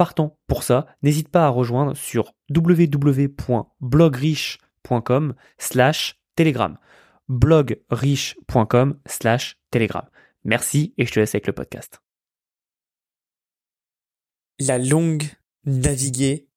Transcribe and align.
partant 0.00 0.40
pour 0.46 0.62
ça, 0.62 0.86
n'hésite 1.02 1.28
pas 1.28 1.44
à 1.44 1.50
rejoindre 1.50 1.94
sur 1.94 2.32
www.blogriche.com 2.48 5.34
slash 5.58 6.18
telegram. 6.36 6.78
blogriche.com 7.28 8.98
slash 9.04 9.58
telegram. 9.70 10.08
Merci 10.44 10.94
et 10.96 11.04
je 11.04 11.12
te 11.12 11.20
laisse 11.20 11.34
avec 11.34 11.46
le 11.46 11.52
podcast. 11.52 12.00
La 14.58 14.78
longue 14.78 15.24
naviguée 15.66 16.48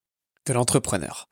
de 0.45 0.53
l'entrepreneur. 0.53 1.27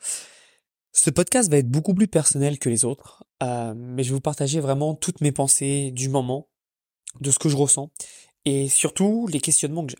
Ce 0.92 1.12
podcast 1.12 1.50
va 1.50 1.60
être 1.60 1.70
beaucoup 1.70 1.94
plus 1.94 2.10
personnel 2.10 2.60
que 2.60 2.68
les 2.68 2.84
autres, 2.84 3.24
euh, 3.42 3.74
mais 3.74 4.04
je 4.04 4.10
vais 4.10 4.16
vous 4.16 4.20
partager 4.20 4.60
vraiment 4.60 4.96
toutes 4.96 5.22
mes 5.22 5.32
pensées 5.32 5.92
du 5.92 6.10
moment, 6.10 6.50
de 7.22 7.32
ce 7.32 7.40
que 7.40 7.48
je 7.48 7.56
ressens, 7.56 7.90
et 8.44 8.68
surtout 8.68 9.28
les 9.28 9.40
questionnements 9.40 9.86
que 9.86 9.92
j'ai. 9.92 10.00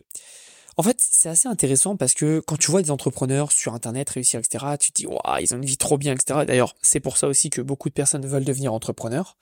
En 0.76 0.82
fait, 0.82 0.96
c'est 1.00 1.28
assez 1.28 1.48
intéressant 1.48 1.96
parce 1.96 2.14
que 2.14 2.40
quand 2.40 2.56
tu 2.56 2.70
vois 2.70 2.82
des 2.82 2.90
entrepreneurs 2.90 3.52
sur 3.52 3.74
Internet 3.74 4.08
réussir, 4.10 4.40
etc., 4.40 4.64
tu 4.80 4.92
te 4.92 5.02
dis, 5.02 5.06
waouh, 5.06 5.38
ils 5.40 5.52
ont 5.54 5.58
une 5.58 5.64
vie 5.64 5.76
trop 5.76 5.98
bien, 5.98 6.14
etc. 6.14 6.44
D'ailleurs, 6.46 6.74
c'est 6.82 7.00
pour 7.00 7.16
ça 7.16 7.28
aussi 7.28 7.50
que 7.50 7.60
beaucoup 7.60 7.88
de 7.88 7.94
personnes 7.94 8.26
veulent 8.26 8.44
devenir 8.44 8.72
entrepreneurs. 8.72 9.36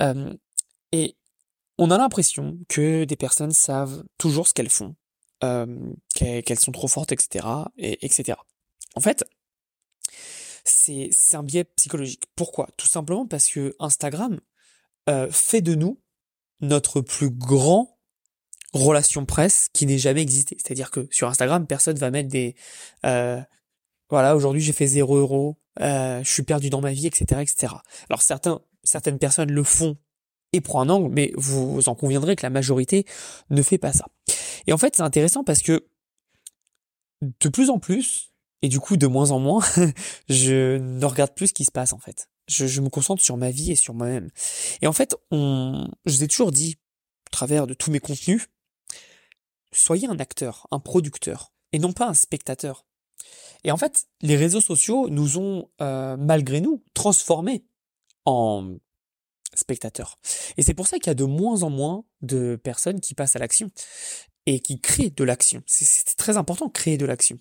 Euh, 0.00 0.32
et 0.92 1.16
on 1.78 1.90
a 1.90 1.98
l'impression 1.98 2.58
que 2.68 3.04
des 3.04 3.16
personnes 3.16 3.52
savent 3.52 4.04
toujours 4.16 4.48
ce 4.48 4.54
qu'elles 4.54 4.70
font, 4.70 4.94
euh, 5.42 5.92
qu'elles 6.14 6.60
sont 6.60 6.72
trop 6.72 6.88
fortes, 6.88 7.12
etc., 7.12 7.46
et, 7.76 8.04
etc. 8.04 8.38
En 8.94 9.00
fait, 9.00 9.24
c'est 10.64 11.10
un 11.34 11.42
biais 11.42 11.64
psychologique. 11.64 12.24
Pourquoi? 12.36 12.68
Tout 12.76 12.86
simplement 12.86 13.26
parce 13.26 13.48
que 13.48 13.74
Instagram 13.80 14.40
euh, 15.10 15.28
fait 15.30 15.60
de 15.60 15.74
nous 15.74 16.00
notre 16.60 17.00
plus 17.00 17.30
grand 17.30 17.93
relation 18.74 19.24
presse 19.24 19.68
qui 19.72 19.86
n'ait 19.86 19.98
jamais 19.98 20.22
existé. 20.22 20.56
C'est-à-dire 20.62 20.90
que 20.90 21.06
sur 21.10 21.28
Instagram, 21.28 21.66
personne 21.66 21.96
va 21.96 22.10
mettre 22.10 22.28
des 22.28 22.54
euh, 23.06 23.40
voilà, 24.10 24.36
aujourd'hui 24.36 24.60
j'ai 24.60 24.72
fait 24.72 24.86
0 24.86 25.16
euros, 25.16 25.56
euh, 25.80 26.22
je 26.22 26.30
suis 26.30 26.42
perdu 26.42 26.70
dans 26.70 26.80
ma 26.80 26.92
vie, 26.92 27.06
etc., 27.06 27.40
etc. 27.40 27.74
Alors 28.08 28.22
certains, 28.22 28.60
certaines 28.82 29.18
personnes 29.18 29.50
le 29.50 29.64
font 29.64 29.96
et 30.52 30.60
prend 30.60 30.82
un 30.82 30.88
angle, 30.88 31.12
mais 31.12 31.32
vous 31.36 31.88
en 31.88 31.94
conviendrez 31.94 32.36
que 32.36 32.46
la 32.46 32.50
majorité 32.50 33.06
ne 33.50 33.62
fait 33.62 33.78
pas 33.78 33.92
ça. 33.92 34.06
Et 34.66 34.72
en 34.72 34.78
fait, 34.78 34.94
c'est 34.96 35.02
intéressant 35.02 35.42
parce 35.42 35.62
que 35.62 35.86
de 37.22 37.48
plus 37.48 37.70
en 37.70 37.78
plus, 37.78 38.32
et 38.62 38.68
du 38.68 38.78
coup 38.78 38.96
de 38.96 39.06
moins 39.06 39.30
en 39.30 39.40
moins, 39.40 39.64
je 40.28 40.78
ne 40.78 41.04
regarde 41.04 41.34
plus 41.34 41.48
ce 41.48 41.54
qui 41.54 41.64
se 41.64 41.72
passe 41.72 41.92
en 41.92 41.98
fait. 41.98 42.28
Je, 42.46 42.66
je 42.66 42.80
me 42.82 42.90
concentre 42.90 43.22
sur 43.22 43.36
ma 43.36 43.50
vie 43.50 43.72
et 43.72 43.76
sur 43.76 43.94
moi-même. 43.94 44.30
Et 44.82 44.86
en 44.86 44.92
fait, 44.92 45.16
on, 45.30 45.88
je 46.04 46.12
vous 46.12 46.24
ai 46.24 46.28
toujours 46.28 46.52
dit, 46.52 46.76
à 47.26 47.30
travers 47.30 47.66
de 47.66 47.74
tous 47.74 47.90
mes 47.90 48.00
contenus, 48.00 48.48
soyez 49.74 50.08
un 50.08 50.18
acteur, 50.18 50.66
un 50.70 50.80
producteur, 50.80 51.52
et 51.72 51.78
non 51.78 51.92
pas 51.92 52.08
un 52.08 52.14
spectateur. 52.14 52.86
Et 53.64 53.72
en 53.72 53.76
fait, 53.76 54.06
les 54.20 54.36
réseaux 54.36 54.60
sociaux 54.60 55.08
nous 55.08 55.38
ont, 55.38 55.70
euh, 55.80 56.16
malgré 56.16 56.60
nous, 56.60 56.82
transformés 56.92 57.64
en 58.24 58.76
spectateurs. 59.54 60.18
Et 60.56 60.62
c'est 60.62 60.74
pour 60.74 60.86
ça 60.86 60.98
qu'il 60.98 61.08
y 61.08 61.10
a 61.10 61.14
de 61.14 61.24
moins 61.24 61.62
en 61.62 61.70
moins 61.70 62.04
de 62.22 62.56
personnes 62.62 63.00
qui 63.00 63.14
passent 63.14 63.36
à 63.36 63.38
l'action 63.38 63.70
et 64.46 64.60
qui 64.60 64.80
créent 64.80 65.10
de 65.10 65.24
l'action. 65.24 65.62
C'est 65.66 66.16
très 66.16 66.36
important, 66.36 66.68
créer 66.68 66.98
de 66.98 67.06
l'action. 67.06 67.38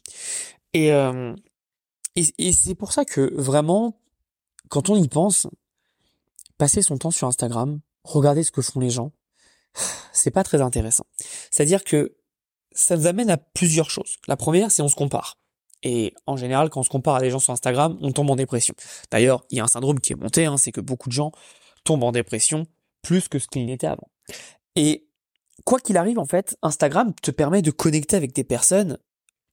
Et, 0.73 0.91
euh, 0.93 1.35
et, 2.15 2.25
et 2.37 2.53
c'est 2.53 2.75
pour 2.75 2.93
ça 2.93 3.05
que 3.05 3.33
vraiment, 3.35 3.99
quand 4.69 4.89
on 4.89 4.95
y 4.95 5.07
pense, 5.07 5.47
passer 6.57 6.81
son 6.81 6.97
temps 6.97 7.11
sur 7.11 7.27
Instagram, 7.27 7.81
regarder 8.03 8.43
ce 8.43 8.51
que 8.51 8.61
font 8.61 8.79
les 8.79 8.89
gens, 8.89 9.11
c'est 10.13 10.31
pas 10.31 10.43
très 10.43 10.61
intéressant. 10.61 11.05
C'est-à-dire 11.51 11.83
que 11.83 12.15
ça 12.73 12.97
nous 12.97 13.07
amène 13.07 13.29
à 13.29 13.37
plusieurs 13.37 13.89
choses. 13.89 14.17
La 14.27 14.37
première, 14.37 14.71
c'est 14.71 14.81
on 14.81 14.89
se 14.89 14.95
compare. 14.95 15.37
Et 15.83 16.13
en 16.27 16.37
général, 16.37 16.69
quand 16.69 16.79
on 16.79 16.83
se 16.83 16.89
compare 16.89 17.15
à 17.15 17.19
des 17.19 17.29
gens 17.29 17.39
sur 17.39 17.51
Instagram, 17.51 17.97
on 18.01 18.11
tombe 18.11 18.29
en 18.29 18.35
dépression. 18.35 18.73
D'ailleurs, 19.11 19.45
il 19.49 19.57
y 19.57 19.59
a 19.59 19.63
un 19.63 19.67
syndrome 19.67 19.99
qui 19.99 20.13
est 20.13 20.15
monté, 20.15 20.45
hein, 20.45 20.57
c'est 20.57 20.71
que 20.71 20.81
beaucoup 20.81 21.09
de 21.09 21.13
gens 21.13 21.31
tombent 21.83 22.03
en 22.03 22.11
dépression 22.11 22.65
plus 23.01 23.27
que 23.27 23.37
ce 23.37 23.47
qu'il 23.47 23.65
n'était 23.65 23.87
avant. 23.87 24.09
Et 24.75 25.09
quoi 25.65 25.79
qu'il 25.79 25.97
arrive, 25.97 26.19
en 26.19 26.25
fait, 26.25 26.57
Instagram 26.61 27.13
te 27.21 27.31
permet 27.31 27.61
de 27.61 27.71
connecter 27.71 28.15
avec 28.15 28.33
des 28.33 28.45
personnes 28.45 28.97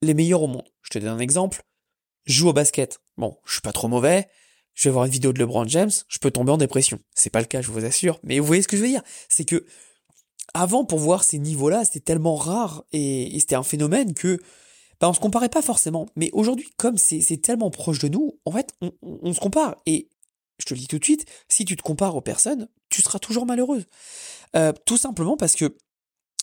les 0.02 0.14
meilleures 0.14 0.42
au 0.42 0.46
monde. 0.46 0.68
Je 0.82 0.90
te 0.90 0.98
donne 0.98 1.10
un 1.10 1.18
exemple. 1.18 1.62
Joue 2.26 2.48
au 2.48 2.52
basket. 2.52 3.00
Bon, 3.16 3.36
je 3.44 3.52
suis 3.52 3.60
pas 3.60 3.72
trop 3.72 3.88
mauvais. 3.88 4.28
Je 4.74 4.88
vais 4.88 4.92
voir 4.92 5.04
une 5.04 5.10
vidéo 5.10 5.32
de 5.32 5.38
LeBron 5.38 5.66
James, 5.66 5.90
je 6.08 6.18
peux 6.18 6.30
tomber 6.30 6.52
en 6.52 6.56
dépression. 6.56 7.00
C'est 7.14 7.30
pas 7.30 7.40
le 7.40 7.46
cas, 7.46 7.60
je 7.60 7.70
vous 7.70 7.84
assure. 7.84 8.18
Mais 8.22 8.38
vous 8.38 8.46
voyez 8.46 8.62
ce 8.62 8.68
que 8.68 8.76
je 8.76 8.82
veux 8.82 8.88
dire? 8.88 9.02
C'est 9.28 9.44
que 9.44 9.66
avant, 10.54 10.84
pour 10.84 10.98
voir 10.98 11.24
ces 11.24 11.38
niveaux-là, 11.38 11.84
c'était 11.84 12.00
tellement 12.00 12.36
rare 12.36 12.84
et, 12.92 13.38
c'était 13.38 13.54
un 13.54 13.62
phénomène 13.62 14.14
que 14.14 14.38
bah, 15.00 15.08
on 15.08 15.12
se 15.12 15.20
comparait 15.20 15.48
pas 15.48 15.62
forcément. 15.62 16.06
Mais 16.16 16.30
aujourd'hui, 16.32 16.68
comme 16.76 16.98
c'est 16.98 17.42
tellement 17.42 17.70
proche 17.70 18.00
de 18.00 18.08
nous, 18.08 18.38
en 18.44 18.52
fait, 18.52 18.74
on, 19.02 19.32
se 19.32 19.40
compare. 19.40 19.76
Et 19.86 20.08
je 20.58 20.66
te 20.66 20.74
le 20.74 20.80
dis 20.80 20.88
tout 20.88 20.98
de 20.98 21.04
suite, 21.04 21.26
si 21.48 21.64
tu 21.64 21.76
te 21.76 21.82
compares 21.82 22.16
aux 22.16 22.20
personnes, 22.20 22.68
tu 22.88 23.02
seras 23.02 23.18
toujours 23.18 23.46
malheureuse. 23.46 23.86
Euh, 24.56 24.72
tout 24.84 24.96
simplement 24.96 25.36
parce 25.36 25.54
que 25.54 25.76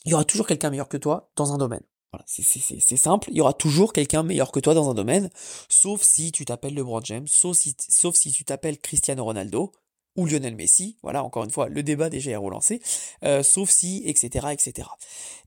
il 0.05 0.11
y 0.11 0.13
aura 0.13 0.23
toujours 0.23 0.47
quelqu'un 0.47 0.69
meilleur 0.69 0.87
que 0.87 0.97
toi 0.97 1.29
dans 1.35 1.53
un 1.53 1.57
domaine. 1.57 1.83
Voilà, 2.13 2.23
c'est 2.25 2.97
simple, 2.97 3.27
il 3.31 3.35
y 3.35 3.41
aura 3.41 3.51
toujours 3.51 3.91
quelqu'un 3.91 4.23
meilleur 4.23 4.53
que 4.53 4.61
toi 4.61 4.73
dans 4.73 4.89
un 4.89 4.93
domaine, 4.93 5.29
sauf 5.67 6.01
si 6.01 6.31
tu 6.31 6.45
t'appelles 6.45 6.73
LeBron 6.73 7.01
James, 7.03 7.27
sauf 7.27 7.57
sauf 7.89 8.15
si 8.15 8.31
tu 8.31 8.45
t'appelles 8.45 8.79
Cristiano 8.79 9.25
Ronaldo, 9.25 9.73
ou 10.17 10.25
Lionel 10.25 10.55
Messi, 10.55 10.97
voilà, 11.03 11.23
encore 11.23 11.43
une 11.43 11.51
fois, 11.51 11.69
le 11.69 11.83
débat 11.83 12.09
déjà 12.09 12.31
est 12.31 12.35
relancé, 12.35 12.81
euh, 13.23 13.43
sauf 13.43 13.69
si, 13.69 14.01
etc., 14.05 14.47
etc. 14.51 14.89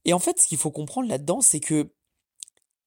Et 0.04 0.12
en 0.12 0.18
fait, 0.18 0.40
ce 0.40 0.46
qu'il 0.46 0.58
faut 0.58 0.70
comprendre 0.70 1.08
là-dedans, 1.08 1.40
c'est 1.40 1.60
que 1.60 1.92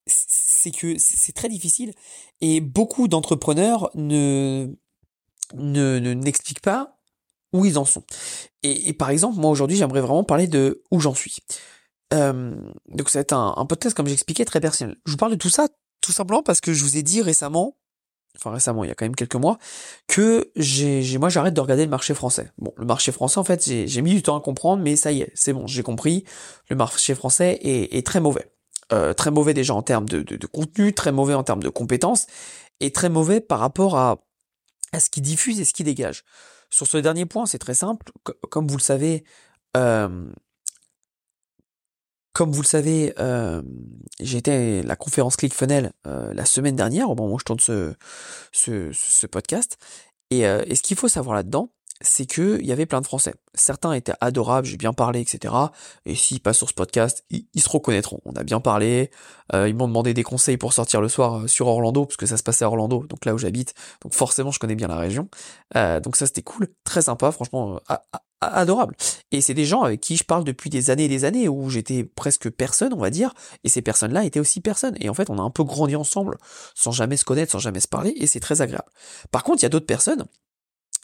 c'est 0.06 0.72
que 0.72 0.98
c'est 0.98 1.32
très 1.32 1.48
difficile 1.48 1.94
et 2.42 2.60
beaucoup 2.60 3.08
d'entrepreneurs 3.08 3.90
ne 3.96 4.76
ne 5.54 6.14
n'expliquent 6.14 6.62
pas 6.62 6.98
où 7.54 7.66
ils 7.66 7.78
en 7.78 7.86
sont. 7.86 8.04
Et, 8.64 8.94
par 8.94 9.12
exemple, 9.12 9.40
moi 9.40 9.52
aujourd'hui, 9.52 9.78
j'aimerais 9.78 10.02
vraiment 10.02 10.24
parler 10.24 10.48
de 10.48 10.84
où 10.92 11.00
j'en 11.00 11.14
suis. 11.14 11.38
Euh, 12.14 12.56
donc 12.88 13.10
ça 13.10 13.20
va 13.20 13.22
être 13.22 13.34
un, 13.34 13.54
un 13.56 13.66
podcast 13.66 13.96
comme 13.96 14.08
j'expliquais 14.08 14.46
très 14.46 14.60
personnel. 14.60 14.98
Je 15.06 15.12
vous 15.12 15.18
parle 15.18 15.32
de 15.32 15.38
tout 15.38 15.50
ça 15.50 15.68
tout 16.02 16.12
simplement 16.12 16.44
parce 16.44 16.60
que 16.60 16.74
je 16.74 16.84
vous 16.84 16.98
ai 16.98 17.04
dit 17.04 17.22
récemment 17.22 17.78
enfin 18.38 18.52
récemment, 18.52 18.84
il 18.84 18.88
y 18.88 18.92
a 18.92 18.96
quand 18.96 19.06
même 19.06 19.16
quelques 19.16 19.36
mois, 19.36 19.58
que 20.08 20.52
j'ai, 20.56 21.18
moi 21.18 21.30
j'arrête 21.30 21.54
de 21.54 21.62
regarder 21.62 21.84
le 21.84 21.90
marché 21.90 22.14
français. 22.14 22.52
Bon, 22.58 22.74
le 22.78 22.86
marché 22.86 23.12
français, 23.12 23.40
en 23.40 23.44
fait, 23.44 23.64
j'ai, 23.64 24.02
mis 24.02 24.14
du 24.14 24.24
temps 24.24 24.38
à 24.38 24.42
comprendre, 24.42 24.82
mais 24.84 24.96
ça 24.96 25.12
y 25.12 25.22
est, 25.22 25.32
c'est 25.36 25.54
bon, 25.54 25.68
j'ai 25.68 25.84
compris. 25.84 26.24
Le 26.70 26.76
marché 26.76 27.16
français 27.16 27.60
est, 27.62 28.06
très 28.06 28.20
mauvais. 28.20 28.52
Euh, 28.92 29.14
très 29.14 29.32
mauvais 29.32 29.54
déjà 29.54 29.74
en 29.74 29.82
termes 29.82 30.08
de, 30.08 30.22
de, 30.22 30.48
contenu, 30.48 30.94
très 30.94 31.12
mauvais 31.12 31.34
en 31.34 31.44
termes 31.44 31.64
de 31.64 31.70
compétences, 31.70 32.28
et 32.80 32.92
très 32.92 33.10
mauvais 33.10 33.40
par 33.40 33.60
rapport 33.60 33.98
à, 33.98 34.18
à 34.92 35.00
ce 35.00 35.10
qui 35.10 35.22
diffuse 35.22 35.60
et 35.60 35.66
ce 35.66 35.74
qui 35.74 35.84
dégage. 35.84 36.24
Sur 36.70 36.88
ce 36.88 36.98
dernier 36.98 37.26
point, 37.26 37.46
c'est 37.46 37.60
très 37.60 37.76
simple. 37.76 38.12
comme 38.50 38.68
vous 38.68 38.78
le 38.78 38.82
savez, 38.82 39.24
euh, 39.78 40.26
comme 42.34 42.52
vous 42.52 42.64
le 42.64 42.68
savez, 42.68 43.14
euh, 43.20 43.62
j'ai 44.20 44.40
été 44.40 44.80
à 44.80 44.84
la 44.84 44.96
conférence 44.96 45.36
ClickFunnels 45.36 45.94
euh, 46.08 46.34
la 46.34 46.46
semaine 46.46 46.76
dernière, 46.76 47.10
au 47.10 47.16
moment 47.16 47.36
où 47.36 47.40
je 47.40 47.46
tourne 47.46 47.60
ce, 47.60 47.94
ce, 48.52 49.28
podcast. 49.28 49.78
Et, 50.32 50.48
euh, 50.48 50.64
et 50.66 50.76
ce 50.76 50.82
qu'il 50.82 50.98
faut 50.98 51.08
savoir 51.08 51.36
là-dedans, 51.36 51.70
c'est 52.02 52.26
que 52.26 52.58
il 52.60 52.66
y 52.66 52.72
avait 52.72 52.88
plein 52.88 53.02
de 53.02 53.06
Français. 53.06 53.36
Certains 53.54 53.94
étaient 53.94 54.14
adorables, 54.20 54.68
j'ai 54.68 54.78
bien 54.78 54.94
parlé, 54.94 55.22
etc. 55.22 55.54
Et 56.06 56.16
s'ils 56.16 56.42
passent 56.42 56.58
sur 56.58 56.68
ce 56.68 56.74
podcast, 56.74 57.24
ils, 57.30 57.62
se 57.62 57.70
reconnaîtront. 57.70 58.20
On 58.26 58.34
a 58.34 58.44
bien 58.44 58.60
parlé. 58.60 59.12
Euh, 59.54 59.70
ils 59.70 59.76
m'ont 59.76 59.88
demandé 59.88 60.16
des 60.16 60.24
conseils 60.24 60.58
pour 60.58 60.74
sortir 60.74 61.02
le 61.02 61.10
soir 61.10 61.48
sur 61.48 61.68
Orlando, 61.68 62.06
parce 62.06 62.18
que 62.18 62.26
ça 62.26 62.36
se 62.36 62.44
passait 62.44 62.66
à 62.66 62.68
Orlando, 62.68 63.06
donc 63.08 63.26
là 63.26 63.36
où 63.36 63.38
j'habite. 63.38 63.76
Donc 64.02 64.16
forcément, 64.16 64.52
je 64.52 64.58
connais 64.58 64.76
bien 64.76 64.88
la 64.88 64.98
région. 64.98 65.30
Donc 65.76 66.16
ça, 66.16 66.26
c'était 66.26 66.42
cool, 66.42 66.68
très 66.84 67.04
sympa, 67.04 67.32
franchement, 67.32 67.80
adorable. 68.46 68.96
Et 69.32 69.42
c'est 69.42 69.54
des 69.54 69.66
gens 69.66 69.82
avec 69.82 70.02
qui 70.02 70.18
je 70.18 70.24
parle 70.24 70.44
depuis 70.44 70.70
des 70.70 70.90
années 70.90 71.06
et 71.06 71.10
des 71.10 71.26
années, 71.26 71.48
où 71.48 71.70
j'étais 71.70 72.04
presque 72.04 72.50
personne, 72.50 72.94
on 72.94 73.00
va 73.00 73.10
dire, 73.10 73.34
et 73.64 73.70
ces 73.70 73.82
personnes-là 73.82 74.26
étaient 74.26 74.40
aussi 74.40 74.62
personnes. 74.62 74.96
Et 75.00 75.10
en 75.10 75.14
fait, 75.14 75.30
on 75.30 75.38
a 75.40 75.42
un 75.42 75.50
peu 75.50 75.64
grandi 75.64 75.96
ensemble, 75.96 76.38
sans 76.76 76.92
jamais 76.92 77.18
se 77.18 77.26
connaître, 77.26 77.52
sans 77.52 77.60
jamais 77.60 77.80
se 77.80 77.88
parler, 77.88 78.14
et 78.18 78.28
c'est 78.28 78.40
très 78.40 78.62
agréable. 78.62 78.90
Par 79.32 79.44
contre, 79.44 79.62
il 79.62 79.64
y 79.64 79.66
a 79.66 79.70
d'autres 79.70 79.86
personnes 79.86 80.26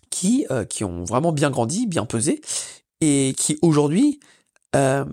qui, 0.09 0.45
euh, 0.51 0.65
qui 0.65 0.83
ont 0.83 1.03
vraiment 1.03 1.31
bien 1.31 1.49
grandi, 1.49 1.87
bien 1.87 2.05
pesé, 2.05 2.41
et 3.01 3.33
qui 3.37 3.57
aujourd'hui, 3.61 4.19
euh, 4.75 5.05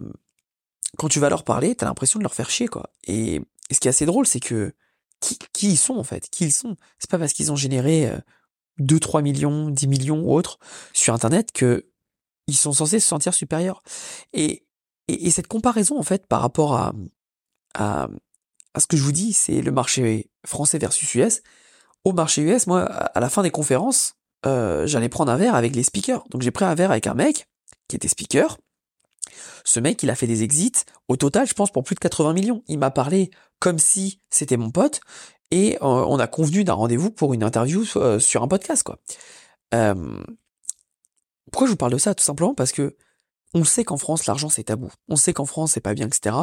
quand 0.99 1.09
tu 1.09 1.21
vas 1.21 1.29
leur 1.29 1.45
parler, 1.45 1.75
t'as 1.75 1.87
l'impression 1.87 2.19
de 2.19 2.25
leur 2.25 2.35
faire 2.35 2.51
chier, 2.51 2.69
quoi. 2.69 2.91
Et, 3.07 3.41
ce 3.73 3.81
qui 3.81 3.89
est 3.89 3.91
assez 3.91 4.07
drôle, 4.07 4.29
c'est 4.29 4.39
que 4.39 4.75
qui, 5.19 5.39
qui 5.53 5.71
ils 5.71 5.77
sont 5.77 5.97
en 5.97 6.05
fait, 6.05 6.29
qui 6.31 6.45
ils 6.45 6.53
sont? 6.53 6.77
C'est 7.01 7.11
pas 7.11 7.19
parce 7.19 7.33
qu'ils 7.33 7.51
ont 7.51 7.57
généré 7.57 8.13
2, 8.79 9.01
3 9.01 9.23
millions, 9.23 9.71
10 9.71 9.87
millions 9.87 10.21
ou 10.21 10.35
autres 10.35 10.59
sur 10.93 11.15
Internet 11.15 11.53
que 11.53 11.87
ils 12.47 12.57
sont 12.57 12.73
censés 12.73 13.01
se 13.01 13.09
sentir 13.09 13.35
supérieurs. 13.35 13.83
Et, 14.33 14.65
et, 15.09 15.31
cette 15.31 15.47
comparaison 15.47 15.99
en 15.99 16.03
fait 16.03 16.27
par 16.27 16.41
rapport 16.41 16.75
à, 16.75 16.93
à, 17.75 18.09
ce 18.79 18.87
que 18.87 18.97
je 18.97 19.03
vous 19.03 19.13
dis, 19.13 19.33
c'est 19.33 19.63
le 19.63 19.73
marché 19.73 20.31
français 20.45 20.79
versus 20.79 21.15
US. 21.15 21.43
Au 22.05 22.13
marché 22.13 22.43
US, 22.43 22.67
moi, 22.67 22.83
à 22.85 23.21
la 23.21 23.29
fin 23.29 23.43
des 23.43 23.51
conférences, 23.51 24.15
euh, 24.45 24.87
j'allais 24.87 25.09
prendre 25.09 25.33
un 25.33 25.37
verre 25.37 25.55
avec 25.55 25.75
les 25.75 25.83
speakers. 25.83 26.25
Donc 26.31 26.43
j'ai 26.43 26.51
pris 26.51 26.65
un 26.65 26.75
verre 26.75 26.91
avec 26.91 27.07
un 27.07 27.15
mec 27.15 27.49
qui 27.89 27.97
était 27.97 28.09
speaker. 28.09 28.59
Ce 29.65 29.81
mec, 29.81 30.03
il 30.03 30.11
a 30.11 30.15
fait 30.15 30.29
des 30.29 30.43
exits 30.45 30.85
au 31.09 31.17
total, 31.17 31.49
je 31.49 31.55
pense, 31.55 31.73
pour 31.73 31.83
plus 31.83 31.95
de 31.95 32.01
80 32.01 32.33
millions. 32.33 32.63
Il 32.69 32.79
m'a 32.79 32.91
parlé 32.91 33.31
comme 33.59 33.79
si 33.79 34.21
c'était 34.31 34.57
mon 34.57 34.71
pote 34.71 35.01
et 35.51 35.77
euh, 35.77 35.79
on 35.81 36.19
a 36.19 36.27
convenu 36.27 36.65
d'un 36.65 36.75
rendez-vous 36.75 37.11
pour 37.11 37.35
une 37.35 37.43
interview 37.43 37.85
euh, 37.97 38.19
sur 38.19 38.43
un 38.43 38.49
podcast, 38.49 38.83
quoi. 38.83 38.99
Pourquoi 41.51 41.67
je 41.67 41.73
vous 41.73 41.77
parle 41.77 41.93
de 41.93 41.99
ça 41.99 42.15
Tout 42.15 42.25
simplement 42.25 42.55
parce 42.55 42.73
que 42.73 42.97
on 43.55 43.65
sait 43.65 43.85
qu'en 43.85 43.97
France, 43.97 44.27
l'argent 44.27 44.49
c'est 44.49 44.65
tabou. 44.65 44.91
On 45.09 45.17
sait 45.17 45.33
qu'en 45.33 45.47
France, 45.47 45.73
c'est 45.73 45.81
pas 45.81 45.95
bien, 45.95 46.07
etc. 46.07 46.37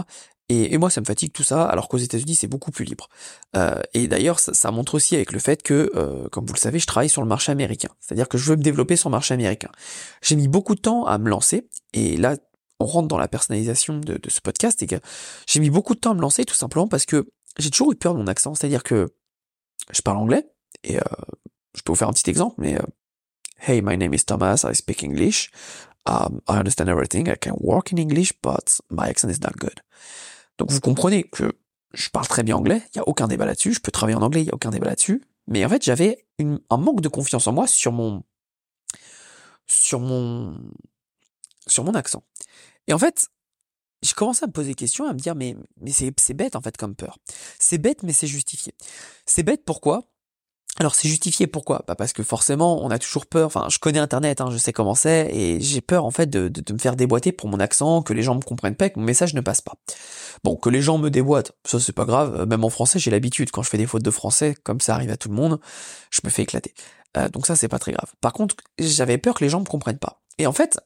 Et, 0.49 0.77
moi, 0.77 0.89
ça 0.89 0.99
me 0.99 1.05
fatigue 1.05 1.31
tout 1.31 1.43
ça, 1.43 1.63
alors 1.65 1.87
qu'aux 1.87 1.97
États-Unis, 1.97 2.35
c'est 2.35 2.47
beaucoup 2.47 2.71
plus 2.71 2.83
libre. 2.83 3.07
Euh, 3.55 3.81
et 3.93 4.07
d'ailleurs, 4.07 4.39
ça, 4.39 4.71
montre 4.71 4.95
aussi 4.95 5.15
avec 5.15 5.31
le 5.31 5.39
fait 5.39 5.63
que, 5.63 5.89
euh, 5.95 6.27
comme 6.29 6.45
vous 6.45 6.53
le 6.53 6.59
savez, 6.59 6.79
je 6.79 6.85
travaille 6.85 7.09
sur 7.09 7.21
le 7.21 7.27
marché 7.27 7.51
américain. 7.51 7.89
C'est-à-dire 8.01 8.27
que 8.27 8.37
je 8.37 8.49
veux 8.49 8.57
me 8.57 8.61
développer 8.61 8.97
sur 8.97 9.09
le 9.09 9.13
marché 9.13 9.33
américain. 9.33 9.69
J'ai 10.21 10.35
mis 10.35 10.49
beaucoup 10.49 10.75
de 10.75 10.81
temps 10.81 11.05
à 11.05 11.17
me 11.17 11.29
lancer, 11.29 11.69
et 11.93 12.17
là, 12.17 12.35
on 12.79 12.85
rentre 12.85 13.07
dans 13.07 13.17
la 13.17 13.29
personnalisation 13.29 13.99
de, 13.99 14.19
ce 14.27 14.41
podcast, 14.41 14.83
et 14.83 14.87
que 14.87 14.97
j'ai 15.47 15.61
mis 15.61 15.69
beaucoup 15.69 15.95
de 15.95 15.99
temps 15.99 16.11
à 16.11 16.15
me 16.15 16.21
lancer, 16.21 16.43
tout 16.43 16.55
simplement 16.55 16.87
parce 16.87 17.05
que 17.05 17.29
j'ai 17.57 17.69
toujours 17.69 17.93
eu 17.93 17.95
peur 17.95 18.13
de 18.13 18.19
mon 18.19 18.27
accent. 18.27 18.53
C'est-à-dire 18.53 18.83
que 18.83 19.15
je 19.91 20.01
parle 20.01 20.17
anglais, 20.17 20.45
et 20.83 20.97
euh, 20.97 21.03
je 21.75 21.81
peux 21.83 21.93
vous 21.93 21.97
faire 21.97 22.09
un 22.09 22.13
petit 22.13 22.29
exemple, 22.29 22.55
mais 22.57 22.77
Hey, 23.65 23.79
my 23.81 23.95
name 23.95 24.13
is 24.13 24.25
Thomas, 24.25 24.65
I 24.65 24.73
speak 24.73 25.03
English. 25.03 25.49
Um, 26.05 26.41
I 26.49 26.57
understand 26.57 26.89
everything, 26.89 27.29
I 27.29 27.37
can 27.37 27.53
work 27.61 27.93
in 27.93 27.97
English, 27.97 28.33
but 28.41 28.81
my 28.89 29.07
accent 29.07 29.31
is 29.31 29.39
not 29.39 29.55
good. 29.57 29.79
Donc 30.57 30.69
vous 30.69 30.81
comprenez 30.81 31.23
que 31.23 31.53
je 31.93 32.09
parle 32.09 32.27
très 32.27 32.43
bien 32.43 32.57
anglais, 32.57 32.81
il 32.93 32.97
y 32.97 32.99
a 32.99 33.07
aucun 33.07 33.29
débat 33.29 33.45
là-dessus, 33.45 33.75
je 33.75 33.79
peux 33.79 33.91
travailler 33.91 34.17
en 34.17 34.21
anglais, 34.21 34.41
il 34.41 34.47
y 34.47 34.49
a 34.49 34.53
aucun 34.53 34.69
débat 34.69 34.87
là-dessus. 34.87 35.23
Mais 35.47 35.63
en 35.63 35.69
fait, 35.69 35.81
j'avais 35.81 36.25
un 36.39 36.77
manque 36.77 36.99
de 36.99 37.07
confiance 37.07 37.47
en 37.47 37.53
moi 37.53 37.65
sur 37.65 37.93
mon 37.93 38.23
sur 39.65 40.01
mon 40.01 40.59
sur 41.65 41.85
mon 41.85 41.93
accent. 41.93 42.21
Et 42.87 42.93
en 42.93 42.99
fait, 42.99 43.29
j'ai 44.01 44.13
commencé 44.13 44.43
à 44.43 44.47
me 44.47 44.51
poser 44.51 44.71
des 44.71 44.75
questions, 44.75 45.07
à 45.07 45.13
me 45.13 45.19
dire 45.19 45.35
mais 45.35 45.55
mais 45.79 45.91
c'est 45.91 46.33
bête 46.33 46.57
en 46.57 46.61
fait 46.61 46.75
comme 46.75 46.95
peur. 46.95 47.17
C'est 47.59 47.77
bête 47.77 48.03
mais 48.03 48.11
c'est 48.11 48.27
justifié. 48.27 48.75
C'est 49.25 49.43
bête 49.43 49.63
pourquoi? 49.63 50.03
Alors 50.79 50.95
c'est 50.95 51.07
justifié 51.07 51.45
pourquoi? 51.45 51.83
Bah 51.87 51.95
parce 51.95 52.13
que 52.13 52.23
forcément 52.23 52.83
on 52.83 52.89
a 52.89 52.97
toujours 52.97 53.27
peur, 53.27 53.45
enfin 53.45 53.67
je 53.69 53.77
connais 53.77 53.99
internet, 53.99 54.41
hein, 54.41 54.49
je 54.51 54.57
sais 54.57 54.73
comment 54.73 54.95
c'est, 54.95 55.29
et 55.31 55.61
j'ai 55.61 55.81
peur 55.81 56.03
en 56.03 56.11
fait 56.11 56.29
de, 56.29 56.51
me 56.73 56.79
faire 56.79 56.95
déboîter 56.95 57.31
pour 57.31 57.47
mon 57.47 57.59
accent, 57.59 58.01
que 58.01 58.13
les 58.13 58.23
gens 58.23 58.33
me 58.35 58.41
comprennent 58.41 58.75
pas, 58.75 58.89
que 58.89 58.99
mon 58.99 59.05
message 59.05 59.35
ne 59.35 59.41
passe 59.41 59.61
pas. 59.61 59.73
Bon, 60.43 60.55
que 60.55 60.69
les 60.69 60.81
gens 60.81 60.97
me 60.97 61.09
déboîtent, 61.09 61.51
ça 61.63 61.79
c'est 61.79 61.93
pas 61.93 62.05
grave, 62.05 62.41
euh, 62.41 62.45
même 62.47 62.63
en 62.63 62.69
français 62.69 62.97
j'ai 62.97 63.11
l'habitude, 63.11 63.51
quand 63.51 63.61
je 63.61 63.69
fais 63.69 63.77
des 63.77 63.85
fautes 63.85 64.03
de 64.03 64.11
français, 64.11 64.55
comme 64.63 64.81
ça 64.81 64.95
arrive 64.95 65.11
à 65.11 65.17
tout 65.17 65.29
le 65.29 65.35
monde, 65.35 65.59
je 66.09 66.21
me 66.23 66.29
fais 66.31 66.41
éclater. 66.41 66.73
Euh, 67.17 67.29
donc 67.29 67.45
ça 67.45 67.55
c'est 67.55 67.67
pas 67.67 67.79
très 67.79 67.91
grave. 67.91 68.11
Par 68.19 68.33
contre, 68.33 68.55
j'avais 68.79 69.19
peur 69.19 69.35
que 69.35 69.43
les 69.43 69.49
gens 69.49 69.59
me 69.59 69.65
comprennent 69.65 69.99
pas. 69.99 70.23
Et 70.39 70.47
en 70.47 70.53
fait, 70.53 70.79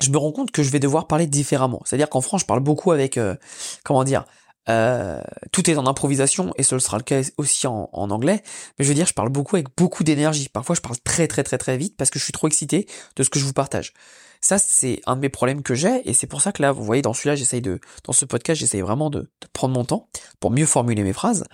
je 0.00 0.08
me 0.08 0.16
rends 0.16 0.32
compte 0.32 0.52
que 0.52 0.62
je 0.62 0.70
vais 0.70 0.80
devoir 0.80 1.06
parler 1.06 1.26
différemment. 1.26 1.82
C'est-à-dire 1.84 2.08
qu'en 2.08 2.22
France 2.22 2.40
je 2.42 2.46
parle 2.46 2.60
beaucoup 2.60 2.92
avec, 2.92 3.18
euh, 3.18 3.36
comment 3.84 4.04
dire, 4.04 4.24
euh, 4.68 5.20
tout 5.50 5.68
est 5.68 5.76
en 5.76 5.86
improvisation 5.86 6.52
et 6.56 6.62
ce 6.62 6.78
sera 6.78 6.96
le 6.96 7.02
cas 7.02 7.22
aussi 7.36 7.66
en, 7.66 7.88
anglais. 7.92 8.42
Mais 8.78 8.84
je 8.84 8.88
veux 8.88 8.94
dire, 8.94 9.06
je 9.06 9.14
parle 9.14 9.28
beaucoup 9.28 9.56
avec 9.56 9.68
beaucoup 9.76 10.04
d'énergie. 10.04 10.48
Parfois, 10.48 10.76
je 10.76 10.80
parle 10.80 10.98
très 10.98 11.26
très 11.26 11.42
très 11.42 11.58
très 11.58 11.76
vite 11.76 11.96
parce 11.96 12.10
que 12.10 12.18
je 12.18 12.24
suis 12.24 12.32
trop 12.32 12.46
excité 12.46 12.86
de 13.16 13.22
ce 13.22 13.30
que 13.30 13.38
je 13.38 13.44
vous 13.44 13.52
partage. 13.52 13.92
Ça, 14.40 14.58
c'est 14.58 15.00
un 15.06 15.14
de 15.16 15.20
mes 15.20 15.28
problèmes 15.28 15.62
que 15.62 15.74
j'ai 15.74 16.08
et 16.08 16.14
c'est 16.14 16.26
pour 16.26 16.42
ça 16.42 16.52
que 16.52 16.62
là, 16.62 16.72
vous 16.72 16.84
voyez, 16.84 17.02
dans 17.02 17.12
celui-là, 17.12 17.36
j'essaye 17.36 17.62
de, 17.62 17.80
dans 18.04 18.12
ce 18.12 18.24
podcast, 18.24 18.60
j'essaye 18.60 18.80
vraiment 18.80 19.08
de, 19.08 19.30
prendre 19.52 19.74
mon 19.74 19.84
temps 19.84 20.08
pour 20.40 20.50
mieux 20.50 20.66
formuler 20.66 21.04
mes 21.04 21.12
phrases. 21.12 21.44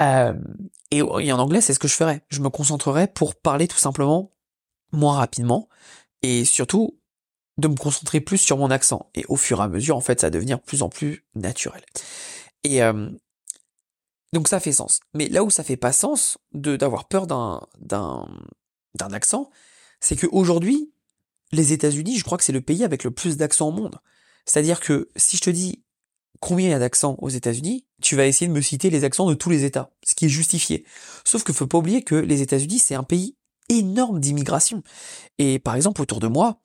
Euh, 0.00 0.32
et, 0.90 1.02
en 1.02 1.38
anglais, 1.38 1.60
c'est 1.60 1.74
ce 1.74 1.78
que 1.78 1.88
je 1.88 1.94
ferai. 1.94 2.22
Je 2.30 2.40
me 2.40 2.48
concentrerai 2.48 3.08
pour 3.08 3.34
parler 3.34 3.68
tout 3.68 3.78
simplement 3.78 4.32
moins 4.92 5.16
rapidement 5.16 5.68
et 6.22 6.44
surtout 6.44 6.98
de 7.58 7.68
me 7.68 7.76
concentrer 7.76 8.20
plus 8.20 8.38
sur 8.38 8.56
mon 8.56 8.70
accent. 8.70 9.10
Et 9.14 9.24
au 9.28 9.36
fur 9.36 9.60
et 9.60 9.62
à 9.62 9.68
mesure, 9.68 9.96
en 9.96 10.00
fait, 10.00 10.20
ça 10.20 10.28
va 10.28 10.30
devenir 10.30 10.60
plus 10.60 10.82
en 10.82 10.88
plus 10.88 11.24
naturel. 11.34 11.82
Et 12.64 12.82
euh, 12.82 13.10
donc 14.32 14.48
ça 14.48 14.60
fait 14.60 14.72
sens. 14.72 15.00
Mais 15.14 15.28
là 15.28 15.44
où 15.44 15.50
ça 15.50 15.62
fait 15.62 15.76
pas 15.76 15.92
sens 15.92 16.38
de 16.52 16.76
d'avoir 16.76 17.06
peur 17.06 17.26
d'un 17.26 17.66
d'un 17.78 18.26
d'un 18.94 19.12
accent, 19.12 19.50
c'est 20.00 20.16
que 20.16 20.26
aujourd'hui, 20.26 20.92
les 21.52 21.72
États-Unis, 21.72 22.18
je 22.18 22.24
crois 22.24 22.38
que 22.38 22.44
c'est 22.44 22.52
le 22.52 22.60
pays 22.60 22.84
avec 22.84 23.04
le 23.04 23.10
plus 23.10 23.36
d'accents 23.36 23.68
au 23.68 23.72
monde. 23.72 23.98
C'est-à-dire 24.46 24.80
que 24.80 25.08
si 25.16 25.36
je 25.36 25.42
te 25.42 25.50
dis 25.50 25.84
combien 26.40 26.68
il 26.68 26.72
y 26.72 26.74
a 26.74 26.78
d'accents 26.78 27.16
aux 27.20 27.28
États-Unis, 27.28 27.86
tu 28.02 28.16
vas 28.16 28.26
essayer 28.26 28.48
de 28.48 28.52
me 28.52 28.60
citer 28.60 28.90
les 28.90 29.04
accents 29.04 29.26
de 29.26 29.34
tous 29.34 29.50
les 29.50 29.64
États, 29.64 29.90
ce 30.04 30.14
qui 30.14 30.26
est 30.26 30.28
justifié. 30.28 30.84
Sauf 31.24 31.42
que 31.42 31.52
faut 31.52 31.66
pas 31.66 31.78
oublier 31.78 32.02
que 32.02 32.16
les 32.16 32.42
États-Unis, 32.42 32.80
c'est 32.80 32.94
un 32.94 33.02
pays 33.02 33.36
énorme 33.68 34.20
d'immigration. 34.20 34.82
Et 35.38 35.58
par 35.58 35.74
exemple, 35.74 36.02
autour 36.02 36.20
de 36.20 36.26
moi, 36.26 36.60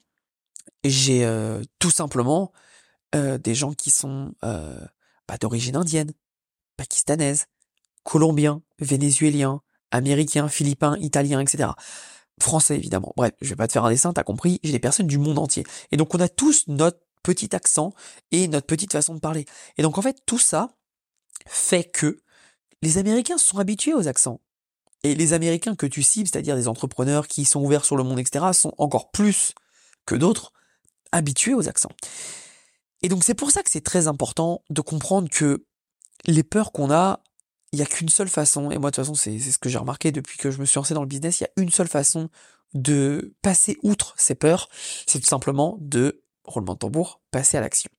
j'ai 0.83 1.25
euh, 1.25 1.61
tout 1.79 1.91
simplement 1.91 2.51
euh, 3.15 3.37
des 3.37 3.55
gens 3.55 3.73
qui 3.73 3.89
sont 3.89 4.33
euh, 4.43 4.85
bah, 5.29 5.37
d'origine 5.37 5.75
indienne, 5.75 6.11
pakistanaise, 6.75 7.45
colombien, 8.03 8.63
vénézuélien, 8.79 9.61
américain, 9.91 10.47
philippin, 10.49 10.97
italien, 10.97 11.39
etc. 11.39 11.69
Français 12.41 12.75
évidemment. 12.75 13.13
Bref, 13.15 13.33
je 13.39 13.49
vais 13.49 13.55
pas 13.55 13.67
te 13.67 13.73
faire 13.73 13.85
un 13.85 13.91
dessin, 13.91 14.11
t'as 14.11 14.23
compris, 14.23 14.59
j'ai 14.63 14.71
des 14.71 14.79
personnes 14.79 15.05
du 15.05 15.19
monde 15.19 15.37
entier. 15.37 15.63
Et 15.91 15.97
donc 15.97 16.15
on 16.15 16.19
a 16.19 16.27
tous 16.27 16.63
notre 16.67 16.99
petit 17.21 17.55
accent 17.55 17.93
et 18.31 18.47
notre 18.47 18.65
petite 18.65 18.91
façon 18.91 19.13
de 19.13 19.19
parler. 19.19 19.45
Et 19.77 19.83
donc 19.83 19.99
en 19.99 20.01
fait 20.01 20.17
tout 20.25 20.39
ça 20.39 20.71
fait 21.45 21.83
que 21.83 22.17
les 22.81 22.97
Américains 22.97 23.37
sont 23.37 23.59
habitués 23.59 23.93
aux 23.93 24.07
accents. 24.07 24.41
Et 25.03 25.13
les 25.13 25.33
Américains 25.33 25.75
que 25.75 25.85
tu 25.85 26.01
cibles, 26.01 26.27
c'est-à-dire 26.27 26.55
des 26.55 26.67
entrepreneurs 26.67 27.27
qui 27.27 27.45
sont 27.45 27.61
ouverts 27.61 27.85
sur 27.85 27.97
le 27.97 28.03
monde, 28.03 28.17
etc., 28.17 28.45
sont 28.53 28.73
encore 28.79 29.11
plus 29.11 29.53
que 30.07 30.15
d'autres 30.15 30.53
habitués 31.11 31.53
aux 31.53 31.69
accents. 31.69 31.91
Et 33.01 33.09
donc 33.09 33.23
c'est 33.23 33.33
pour 33.33 33.51
ça 33.51 33.63
que 33.63 33.69
c'est 33.69 33.83
très 33.83 34.07
important 34.07 34.63
de 34.69 34.81
comprendre 34.81 35.29
que 35.29 35.65
les 36.25 36.43
peurs 36.43 36.71
qu'on 36.71 36.91
a, 36.91 37.21
il 37.71 37.77
n'y 37.77 37.83
a 37.83 37.85
qu'une 37.85 38.09
seule 38.09 38.29
façon, 38.29 38.71
et 38.71 38.77
moi 38.77 38.91
de 38.91 38.95
toute 38.95 39.03
façon 39.03 39.15
c'est 39.15 39.39
ce 39.39 39.57
que 39.57 39.69
j'ai 39.69 39.77
remarqué 39.77 40.11
depuis 40.11 40.37
que 40.37 40.51
je 40.51 40.59
me 40.59 40.65
suis 40.65 40.77
lancé 40.77 40.93
dans 40.93 41.01
le 41.01 41.07
business, 41.07 41.39
il 41.39 41.43
y 41.43 41.47
a 41.47 41.61
une 41.61 41.71
seule 41.71 41.87
façon 41.87 42.29
de 42.73 43.33
passer 43.41 43.77
outre 43.83 44.13
ces 44.17 44.35
peurs, 44.35 44.69
c'est 45.07 45.19
tout 45.19 45.27
simplement 45.27 45.77
de, 45.79 46.21
roulement 46.43 46.73
de 46.73 46.79
tambour, 46.79 47.21
passer 47.31 47.57
à 47.57 47.61
l'action. 47.61 47.89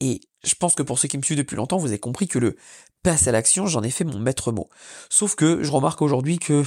Et 0.00 0.20
je 0.44 0.54
pense 0.54 0.74
que 0.74 0.82
pour 0.82 0.98
ceux 0.98 1.08
qui 1.08 1.18
me 1.18 1.22
suivent 1.22 1.38
depuis 1.38 1.56
longtemps, 1.56 1.76
vous 1.78 1.88
avez 1.88 1.98
compris 1.98 2.26
que 2.26 2.38
le 2.38 2.56
passer 3.02 3.28
à 3.28 3.32
l'action, 3.32 3.66
j'en 3.66 3.82
ai 3.82 3.90
fait 3.90 4.04
mon 4.04 4.18
maître 4.18 4.50
mot. 4.50 4.68
Sauf 5.10 5.34
que 5.34 5.62
je 5.62 5.70
remarque 5.70 6.02
aujourd'hui 6.02 6.38
que 6.38 6.64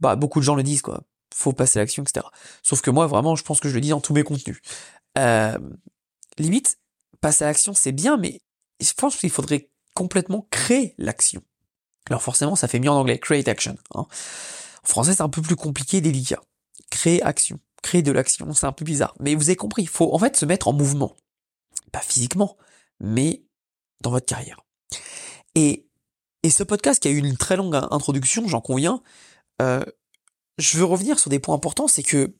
bah, 0.00 0.16
beaucoup 0.16 0.38
de 0.38 0.44
gens 0.44 0.54
le 0.54 0.62
disent, 0.62 0.82
quoi. 0.82 1.02
Faut 1.34 1.52
passer 1.52 1.80
à 1.80 1.82
l'action, 1.82 2.04
etc. 2.04 2.26
Sauf 2.62 2.80
que 2.80 2.90
moi, 2.90 3.08
vraiment, 3.08 3.34
je 3.34 3.42
pense 3.42 3.58
que 3.58 3.68
je 3.68 3.74
le 3.74 3.80
dis 3.80 3.88
dans 3.88 4.00
tous 4.00 4.14
mes 4.14 4.22
contenus. 4.22 4.60
Euh, 5.18 5.58
limite, 6.38 6.78
passer 7.24 7.44
à 7.44 7.46
l'action, 7.46 7.72
c'est 7.72 7.92
bien, 7.92 8.18
mais 8.18 8.42
je 8.80 8.92
pense 8.92 9.16
qu'il 9.16 9.30
faudrait 9.30 9.70
complètement 9.94 10.46
créer 10.50 10.94
l'action. 10.98 11.40
Alors 12.10 12.20
forcément, 12.20 12.54
ça 12.54 12.68
fait 12.68 12.78
mieux 12.78 12.90
en 12.90 13.00
anglais, 13.00 13.18
create 13.18 13.48
action. 13.48 13.78
Hein. 13.94 14.04
En 14.82 14.86
français, 14.86 15.14
c'est 15.14 15.22
un 15.22 15.30
peu 15.30 15.40
plus 15.40 15.56
compliqué 15.56 15.96
et 15.96 16.00
délicat. 16.02 16.42
Créer 16.90 17.22
action, 17.22 17.58
créer 17.82 18.02
de 18.02 18.12
l'action, 18.12 18.52
c'est 18.52 18.66
un 18.66 18.72
peu 18.72 18.84
bizarre. 18.84 19.14
Mais 19.20 19.34
vous 19.36 19.44
avez 19.44 19.56
compris, 19.56 19.80
il 19.80 19.88
faut 19.88 20.14
en 20.14 20.18
fait 20.18 20.36
se 20.36 20.44
mettre 20.44 20.68
en 20.68 20.74
mouvement. 20.74 21.16
Pas 21.92 22.00
physiquement, 22.00 22.58
mais 23.00 23.42
dans 24.02 24.10
votre 24.10 24.26
carrière. 24.26 24.60
Et, 25.54 25.86
et 26.42 26.50
ce 26.50 26.62
podcast 26.62 27.00
qui 27.00 27.08
a 27.08 27.10
eu 27.10 27.16
une 27.16 27.38
très 27.38 27.56
longue 27.56 27.74
introduction, 27.90 28.46
j'en 28.48 28.60
conviens, 28.60 29.02
euh, 29.62 29.82
je 30.58 30.76
veux 30.76 30.84
revenir 30.84 31.18
sur 31.18 31.30
des 31.30 31.38
points 31.38 31.54
importants, 31.54 31.88
c'est 31.88 32.02
que 32.02 32.34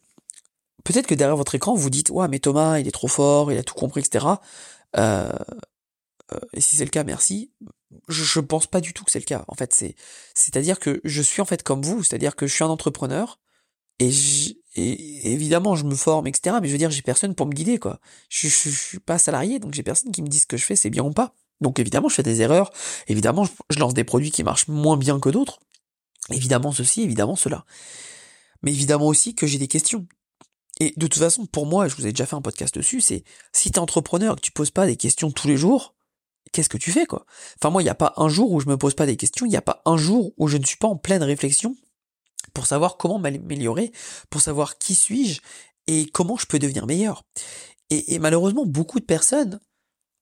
peut-être 0.84 1.06
que 1.06 1.14
derrière 1.14 1.38
votre 1.38 1.54
écran, 1.54 1.74
vous 1.74 1.88
dites, 1.88 2.10
ouais, 2.10 2.28
mais 2.28 2.38
Thomas, 2.38 2.78
il 2.80 2.86
est 2.86 2.92
trop 2.92 3.08
fort, 3.08 3.50
il 3.50 3.56
a 3.56 3.62
tout 3.62 3.74
compris, 3.74 4.02
etc. 4.02 4.26
Euh, 4.96 5.32
euh, 6.32 6.40
et 6.52 6.60
si 6.60 6.76
c'est 6.76 6.84
le 6.84 6.90
cas, 6.90 7.04
merci. 7.04 7.52
Je, 8.08 8.24
je 8.24 8.40
pense 8.40 8.66
pas 8.66 8.80
du 8.80 8.92
tout 8.92 9.04
que 9.04 9.10
c'est 9.10 9.18
le 9.18 9.24
cas. 9.24 9.44
En 9.48 9.54
fait, 9.54 9.72
c'est, 9.72 9.94
c'est-à-dire 10.34 10.78
que 10.80 11.00
je 11.04 11.22
suis 11.22 11.40
en 11.42 11.44
fait 11.44 11.62
comme 11.62 11.82
vous, 11.82 12.02
c'est-à-dire 12.02 12.36
que 12.36 12.46
je 12.46 12.54
suis 12.54 12.64
un 12.64 12.68
entrepreneur 12.68 13.38
et, 14.00 14.10
et 14.74 15.32
évidemment 15.32 15.76
je 15.76 15.84
me 15.84 15.94
forme, 15.94 16.26
etc. 16.26 16.56
Mais 16.60 16.68
je 16.68 16.72
veux 16.72 16.78
dire, 16.78 16.90
j'ai 16.90 17.02
personne 17.02 17.34
pour 17.34 17.46
me 17.46 17.52
guider, 17.52 17.78
quoi. 17.78 18.00
Je, 18.28 18.48
je, 18.48 18.70
suis 18.70 18.98
pas 18.98 19.18
salarié, 19.18 19.58
donc 19.58 19.74
j'ai 19.74 19.82
personne 19.82 20.10
qui 20.12 20.22
me 20.22 20.28
dit 20.28 20.40
ce 20.40 20.46
que 20.46 20.56
je 20.56 20.64
fais, 20.64 20.76
c'est 20.76 20.90
bien 20.90 21.04
ou 21.04 21.12
pas. 21.12 21.34
Donc 21.60 21.78
évidemment, 21.78 22.08
je 22.08 22.16
fais 22.16 22.22
des 22.22 22.40
erreurs. 22.40 22.72
Évidemment, 23.06 23.46
je 23.70 23.78
lance 23.78 23.94
des 23.94 24.04
produits 24.04 24.30
qui 24.30 24.42
marchent 24.42 24.68
moins 24.68 24.96
bien 24.96 25.20
que 25.20 25.28
d'autres. 25.28 25.60
Évidemment 26.30 26.72
ceci, 26.72 27.02
évidemment 27.02 27.36
cela. 27.36 27.64
Mais 28.62 28.72
évidemment 28.72 29.06
aussi 29.06 29.34
que 29.34 29.46
j'ai 29.46 29.58
des 29.58 29.68
questions. 29.68 30.06
Et 30.80 30.92
de 30.96 31.06
toute 31.06 31.20
façon, 31.20 31.46
pour 31.46 31.66
moi, 31.66 31.88
je 31.88 31.94
vous 31.94 32.06
ai 32.06 32.10
déjà 32.10 32.26
fait 32.26 32.36
un 32.36 32.42
podcast 32.42 32.74
dessus, 32.74 33.00
c'est 33.00 33.24
si 33.52 33.70
t'es 33.70 33.78
entrepreneur 33.78 34.32
et 34.32 34.36
que 34.36 34.40
tu 34.40 34.52
poses 34.52 34.70
pas 34.70 34.86
des 34.86 34.96
questions 34.96 35.30
tous 35.30 35.46
les 35.46 35.56
jours, 35.56 35.94
qu'est-ce 36.52 36.68
que 36.68 36.78
tu 36.78 36.90
fais 36.90 37.06
quoi? 37.06 37.26
Enfin 37.58 37.70
moi, 37.70 37.82
il 37.82 37.84
n'y 37.84 37.90
a 37.90 37.94
pas 37.94 38.14
un 38.16 38.28
jour 38.28 38.50
où 38.52 38.60
je 38.60 38.68
me 38.68 38.76
pose 38.76 38.94
pas 38.94 39.06
des 39.06 39.16
questions, 39.16 39.46
il 39.46 39.50
n'y 39.50 39.56
a 39.56 39.62
pas 39.62 39.82
un 39.84 39.96
jour 39.96 40.32
où 40.36 40.48
je 40.48 40.56
ne 40.56 40.64
suis 40.64 40.76
pas 40.76 40.88
en 40.88 40.96
pleine 40.96 41.22
réflexion 41.22 41.76
pour 42.54 42.66
savoir 42.66 42.96
comment 42.96 43.18
m'améliorer, 43.18 43.92
pour 44.30 44.40
savoir 44.40 44.78
qui 44.78 44.94
suis-je 44.94 45.40
et 45.86 46.06
comment 46.06 46.36
je 46.36 46.46
peux 46.46 46.58
devenir 46.58 46.86
meilleur. 46.86 47.24
Et, 47.90 48.18
malheureusement, 48.18 48.66
beaucoup 48.66 48.98
de 48.98 49.04
personnes 49.04 49.60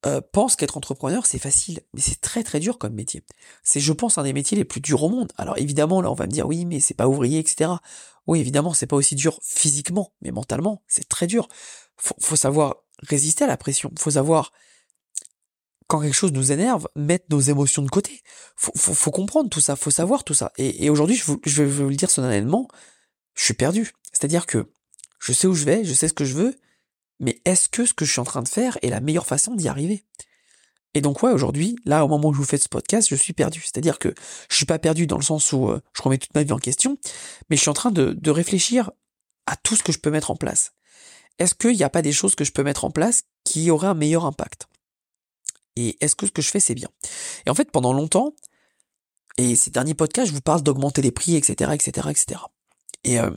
euh, 0.06 0.20
qu'être 0.58 0.76
entrepreneur 0.76 1.26
c'est 1.26 1.38
facile, 1.38 1.80
mais 1.94 2.00
c'est 2.00 2.20
très 2.20 2.42
très 2.42 2.60
dur 2.60 2.78
comme 2.78 2.94
métier. 2.94 3.24
C'est, 3.62 3.80
je 3.80 3.92
pense, 3.92 4.18
un 4.18 4.24
des 4.24 4.32
métiers 4.32 4.56
les 4.56 4.64
plus 4.64 4.80
durs 4.80 5.02
au 5.02 5.08
monde. 5.08 5.32
Alors 5.38 5.58
évidemment, 5.58 6.00
là, 6.02 6.10
on 6.10 6.14
va 6.14 6.26
me 6.26 6.32
dire 6.32 6.46
oui, 6.46 6.64
mais 6.64 6.80
c'est 6.80 6.94
pas 6.94 7.08
ouvrier, 7.08 7.38
etc. 7.38 7.70
Oui, 8.26 8.40
évidemment, 8.40 8.72
c'est 8.74 8.86
pas 8.86 8.96
aussi 8.96 9.14
dur 9.14 9.38
physiquement, 9.42 10.12
mais 10.20 10.30
mentalement, 10.30 10.82
c'est 10.86 11.08
très 11.08 11.26
dur. 11.26 11.48
Faut, 11.96 12.16
faut 12.20 12.36
savoir 12.36 12.76
résister 13.02 13.44
à 13.44 13.48
la 13.48 13.56
pression. 13.56 13.90
Faut 13.98 14.12
savoir 14.12 14.52
quand 15.86 16.00
quelque 16.00 16.14
chose 16.14 16.32
nous 16.32 16.52
énerve, 16.52 16.88
mettre 16.96 17.26
nos 17.30 17.40
émotions 17.40 17.82
de 17.82 17.90
côté. 17.90 18.22
Faut, 18.56 18.72
faut, 18.74 19.10
comprendre 19.10 19.50
tout 19.50 19.60
ça, 19.60 19.76
faut 19.76 19.90
savoir 19.90 20.24
tout 20.24 20.34
ça. 20.34 20.52
Et, 20.56 20.88
aujourd'hui, 20.88 21.16
je, 21.16 21.32
je, 21.44 21.62
vais 21.62 21.68
vous 21.70 21.88
le 21.88 21.96
dire 21.96 22.10
solennellement, 22.10 22.66
je 23.34 23.44
suis 23.44 23.54
perdu. 23.54 23.92
C'est-à-dire 24.12 24.46
que 24.46 24.72
je 25.18 25.32
sais 25.32 25.46
où 25.46 25.54
je 25.54 25.64
vais, 25.64 25.84
je 25.84 25.92
sais 25.92 26.08
ce 26.08 26.14
que 26.14 26.24
je 26.24 26.34
veux, 26.34 26.56
mais 27.22 27.40
est-ce 27.44 27.68
que 27.68 27.86
ce 27.86 27.94
que 27.94 28.04
je 28.04 28.12
suis 28.12 28.20
en 28.20 28.24
train 28.24 28.42
de 28.42 28.48
faire 28.48 28.76
est 28.82 28.90
la 28.90 29.00
meilleure 29.00 29.26
façon 29.26 29.54
d'y 29.54 29.68
arriver? 29.68 30.04
Et 30.94 31.00
donc 31.00 31.22
ouais, 31.22 31.32
aujourd'hui, 31.32 31.76
là, 31.86 32.04
au 32.04 32.08
moment 32.08 32.28
où 32.28 32.32
je 32.34 32.38
vous 32.38 32.44
fais 32.44 32.58
ce 32.58 32.68
podcast, 32.68 33.08
je 33.08 33.14
suis 33.14 33.32
perdu. 33.32 33.60
C'est-à-dire 33.62 33.98
que 33.98 34.12
je 34.50 34.56
suis 34.56 34.66
pas 34.66 34.78
perdu 34.78 35.06
dans 35.06 35.16
le 35.16 35.22
sens 35.22 35.52
où 35.52 35.70
euh, 35.70 35.80
je 35.94 36.02
remets 36.02 36.18
toute 36.18 36.34
ma 36.34 36.42
vie 36.42 36.52
en 36.52 36.58
question, 36.58 36.98
mais 37.48 37.56
je 37.56 37.62
suis 37.62 37.70
en 37.70 37.74
train 37.74 37.90
de, 37.90 38.12
de 38.12 38.30
réfléchir 38.30 38.90
à 39.46 39.56
tout 39.56 39.74
ce 39.74 39.82
que 39.82 39.92
je 39.92 39.98
peux 39.98 40.10
mettre 40.10 40.30
en 40.30 40.36
place. 40.36 40.72
Est-ce 41.38 41.54
qu'il 41.54 41.76
n'y 41.76 41.82
a 41.82 41.90
pas 41.90 42.02
des 42.02 42.12
choses 42.12 42.34
que 42.34 42.44
je 42.44 42.52
peux 42.52 42.62
mettre 42.62 42.84
en 42.84 42.90
place 42.90 43.22
qui 43.44 43.70
auraient 43.70 43.88
un 43.88 43.94
meilleur 43.94 44.26
impact? 44.26 44.68
Et 45.76 45.96
est-ce 46.04 46.14
que 46.14 46.26
ce 46.26 46.32
que 46.32 46.42
je 46.42 46.50
fais, 46.50 46.60
c'est 46.60 46.74
bien? 46.74 46.88
Et 47.46 47.50
en 47.50 47.54
fait, 47.54 47.70
pendant 47.70 47.94
longtemps, 47.94 48.34
et 49.38 49.56
ces 49.56 49.70
derniers 49.70 49.94
podcasts, 49.94 50.28
je 50.28 50.34
vous 50.34 50.42
parle 50.42 50.62
d'augmenter 50.62 51.00
les 51.00 51.12
prix, 51.12 51.36
etc., 51.36 51.70
etc., 51.72 52.08
etc. 52.10 52.40
Et, 53.04 53.18
euh, 53.18 53.30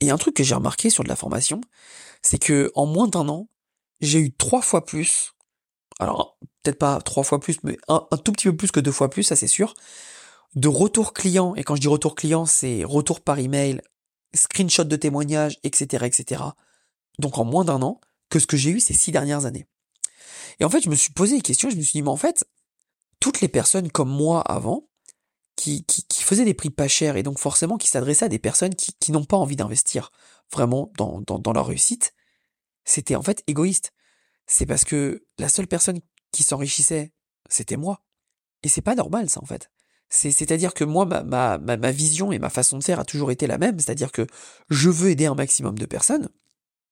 et 0.00 0.10
un 0.10 0.16
truc 0.16 0.34
que 0.34 0.42
j'ai 0.42 0.54
remarqué 0.54 0.88
sur 0.88 1.04
de 1.04 1.08
la 1.08 1.16
formation, 1.16 1.60
c'est 2.24 2.38
que 2.38 2.72
en 2.74 2.86
moins 2.86 3.06
d'un 3.06 3.28
an, 3.28 3.48
j'ai 4.00 4.18
eu 4.18 4.32
trois 4.32 4.62
fois 4.62 4.84
plus, 4.84 5.34
alors 6.00 6.38
peut-être 6.62 6.78
pas 6.78 7.00
trois 7.00 7.22
fois 7.22 7.38
plus, 7.38 7.62
mais 7.62 7.76
un, 7.86 8.00
tout 8.24 8.32
petit 8.32 8.48
peu 8.48 8.56
plus 8.56 8.72
que 8.72 8.80
deux 8.80 8.92
fois 8.92 9.10
plus, 9.10 9.22
ça 9.22 9.36
c'est 9.36 9.46
sûr, 9.46 9.74
de 10.54 10.68
retour 10.68 11.12
client. 11.12 11.54
Et 11.54 11.62
quand 11.62 11.76
je 11.76 11.82
dis 11.82 11.88
retour 11.88 12.14
client, 12.14 12.46
c'est 12.46 12.82
retour 12.82 13.20
par 13.20 13.38
email, 13.38 13.82
screenshot 14.34 14.84
de 14.84 14.96
témoignages, 14.96 15.58
etc., 15.64 16.06
etc. 16.06 16.42
Donc 17.18 17.38
en 17.38 17.44
moins 17.44 17.64
d'un 17.64 17.82
an, 17.82 18.00
que 18.30 18.38
ce 18.38 18.46
que 18.46 18.56
j'ai 18.56 18.70
eu 18.70 18.80
ces 18.80 18.94
six 18.94 19.12
dernières 19.12 19.44
années. 19.44 19.66
Et 20.60 20.64
en 20.64 20.70
fait, 20.70 20.80
je 20.80 20.88
me 20.88 20.94
suis 20.94 21.12
posé 21.12 21.36
des 21.36 21.42
questions, 21.42 21.68
je 21.68 21.76
me 21.76 21.82
suis 21.82 21.92
dit, 21.92 22.02
mais 22.02 22.08
en 22.08 22.16
fait, 22.16 22.46
toutes 23.20 23.42
les 23.42 23.48
personnes 23.48 23.90
comme 23.90 24.10
moi 24.10 24.40
avant, 24.40 24.88
qui, 25.56 25.84
qui, 25.84 26.04
qui 26.04 26.22
faisaient 26.22 26.44
des 26.44 26.54
prix 26.54 26.70
pas 26.70 26.88
chers 26.88 27.16
et 27.16 27.22
donc 27.22 27.38
forcément 27.38 27.76
qui 27.76 27.88
s'adressaient 27.88 28.24
à 28.24 28.28
des 28.28 28.38
personnes 28.38 28.74
qui, 28.74 28.94
qui 28.98 29.12
n'ont 29.12 29.24
pas 29.24 29.36
envie 29.36 29.56
d'investir 29.56 30.10
vraiment 30.52 30.92
dans, 30.96 31.20
dans, 31.22 31.38
dans 31.38 31.52
leur 31.52 31.66
réussite, 31.66 32.14
c'était 32.84 33.16
en 33.16 33.22
fait 33.22 33.42
égoïste. 33.46 33.92
C'est 34.46 34.66
parce 34.66 34.84
que 34.84 35.24
la 35.38 35.48
seule 35.48 35.66
personne 35.66 36.00
qui 36.32 36.42
s'enrichissait, 36.42 37.12
c'était 37.48 37.76
moi. 37.76 38.04
Et 38.62 38.68
c'est 38.68 38.82
pas 38.82 38.94
normal 38.94 39.28
ça 39.30 39.40
en 39.42 39.46
fait. 39.46 39.70
C'est-à-dire 40.10 40.74
que 40.74 40.84
moi, 40.84 41.06
ma, 41.06 41.22
ma, 41.22 41.58
ma 41.58 41.90
vision 41.90 42.30
et 42.30 42.38
ma 42.38 42.50
façon 42.50 42.78
de 42.78 42.84
faire 42.84 43.00
a 43.00 43.04
toujours 43.04 43.32
été 43.32 43.46
la 43.46 43.58
même, 43.58 43.80
c'est-à-dire 43.80 44.12
que 44.12 44.26
je 44.70 44.88
veux 44.88 45.10
aider 45.10 45.26
un 45.26 45.34
maximum 45.34 45.76
de 45.76 45.86
personnes, 45.86 46.28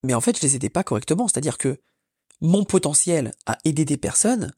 mais 0.02 0.14
en 0.14 0.20
fait 0.20 0.36
je 0.36 0.42
les 0.42 0.56
aidais 0.56 0.70
pas 0.70 0.82
correctement, 0.82 1.28
c'est-à-dire 1.28 1.56
que 1.58 1.80
mon 2.40 2.64
potentiel 2.64 3.32
à 3.46 3.58
aider 3.64 3.84
des 3.84 3.96
personnes, 3.96 4.52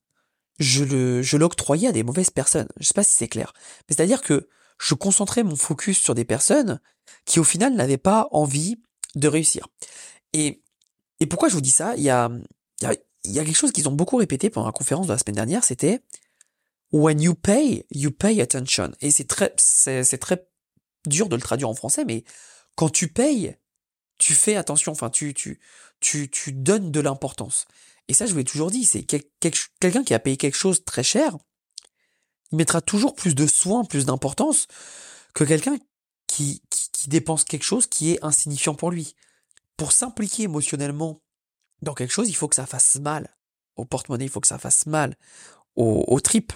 je 0.59 0.85
le, 0.85 1.21
je 1.21 1.37
l'octroyais 1.37 1.89
à 1.89 1.93
des 1.93 2.03
mauvaises 2.03 2.31
personnes. 2.31 2.69
Je 2.79 2.87
sais 2.87 2.95
pas 2.95 3.05
si 3.05 3.15
c'est 3.15 3.29
clair. 3.29 3.53
Mais 3.89 3.95
c'est-à-dire 3.95 4.23
que 4.23 4.49
je 4.81 4.95
concentrais 4.95 5.43
mon 5.43 5.57
focus 5.57 5.99
sur 5.99 6.15
des 6.15 6.25
personnes 6.25 6.81
qui 7.25 7.41
au 7.41 7.45
final 7.45 7.75
n'avaient 7.75 7.99
pas 7.99 8.29
envie 8.31 8.77
de 9.15 9.29
réussir. 9.29 9.69
Et, 10.33 10.63
et 11.21 11.27
pourquoi 11.27 11.49
je 11.49 11.55
vous 11.55 11.61
dis 11.61 11.71
ça? 11.71 11.95
Il 11.97 12.03
y 12.03 12.11
a, 12.11 12.31
il 12.83 13.33
y 13.33 13.39
a, 13.39 13.45
quelque 13.45 13.57
chose 13.57 13.73
qu'ils 13.73 13.89
ont 13.89 13.93
beaucoup 13.93 14.17
répété 14.17 14.51
pendant 14.51 14.67
la 14.67 14.73
conférence 14.73 15.07
de 15.07 15.13
la 15.13 15.19
semaine 15.19 15.37
dernière, 15.37 15.65
c'était 15.65 16.03
When 16.93 17.21
you 17.21 17.35
pay, 17.35 17.87
you 17.91 18.11
pay 18.11 18.41
attention. 18.41 18.93
Et 19.01 19.11
c'est 19.11 19.27
très, 19.27 19.51
très 19.51 20.47
dur 21.07 21.29
de 21.29 21.37
le 21.37 21.43
traduire 21.43 21.69
en 21.69 21.75
français, 21.75 22.05
mais 22.05 22.25
quand 22.77 22.89
tu 22.89 23.09
payes, 23.09 23.57
tu 24.19 24.35
fais 24.35 24.57
attention, 24.57 24.93
enfin 24.93 25.11
tu, 25.11 25.35
tu, 25.35 25.61
tu, 26.01 26.31
tu 26.31 26.53
donnes 26.53 26.91
de 26.91 27.01
l'importance. 27.01 27.67
Et 28.09 28.15
ça, 28.15 28.27
je 28.27 28.33
vous 28.33 28.39
l'ai 28.39 28.45
toujours 28.45 28.71
dit, 28.71 28.85
c'est 28.85 29.03
quelqu'un 29.03 30.05
qui 30.05 30.15
a 30.15 30.19
payé 30.19 30.37
quelque 30.37 30.57
chose 30.57 30.85
très 30.85 31.03
cher, 31.03 31.37
il 32.53 32.59
mettra 32.59 32.81
toujours 32.81 33.15
plus 33.15 33.35
de 33.35 33.47
soin, 33.47 33.85
plus 33.85 34.07
d'importance 34.07 34.69
que 35.35 35.45
quelqu'un 35.45 35.77
qui, 36.27 36.63
qui, 37.05 37.11
dépense 37.11 37.45
quelque 37.45 37.65
chose 37.65 37.87
qui 37.87 38.13
est 38.13 38.25
insignifiant 38.25 38.75
pour 38.75 38.91
lui. 38.91 39.15
Pour 39.77 39.93
s'impliquer 39.93 40.45
émotionnellement 40.45 41.21
dans 41.83 41.95
quelque 41.95 42.13
chose, 42.13 42.29
il 42.29 42.35
faut 42.35 42.49
que 42.49 42.57
ça 42.57 42.67
fasse 42.67 42.97
mal 42.97 43.37
au 43.77 43.85
porte-monnaie, 43.85 44.25
il 44.25 44.31
faut 44.31 44.41
que 44.41 44.47
ça 44.47 44.59
fasse 44.59 44.87
mal 44.87 45.17
au, 45.77 46.05
au 46.07 46.21
trip. 46.21 46.53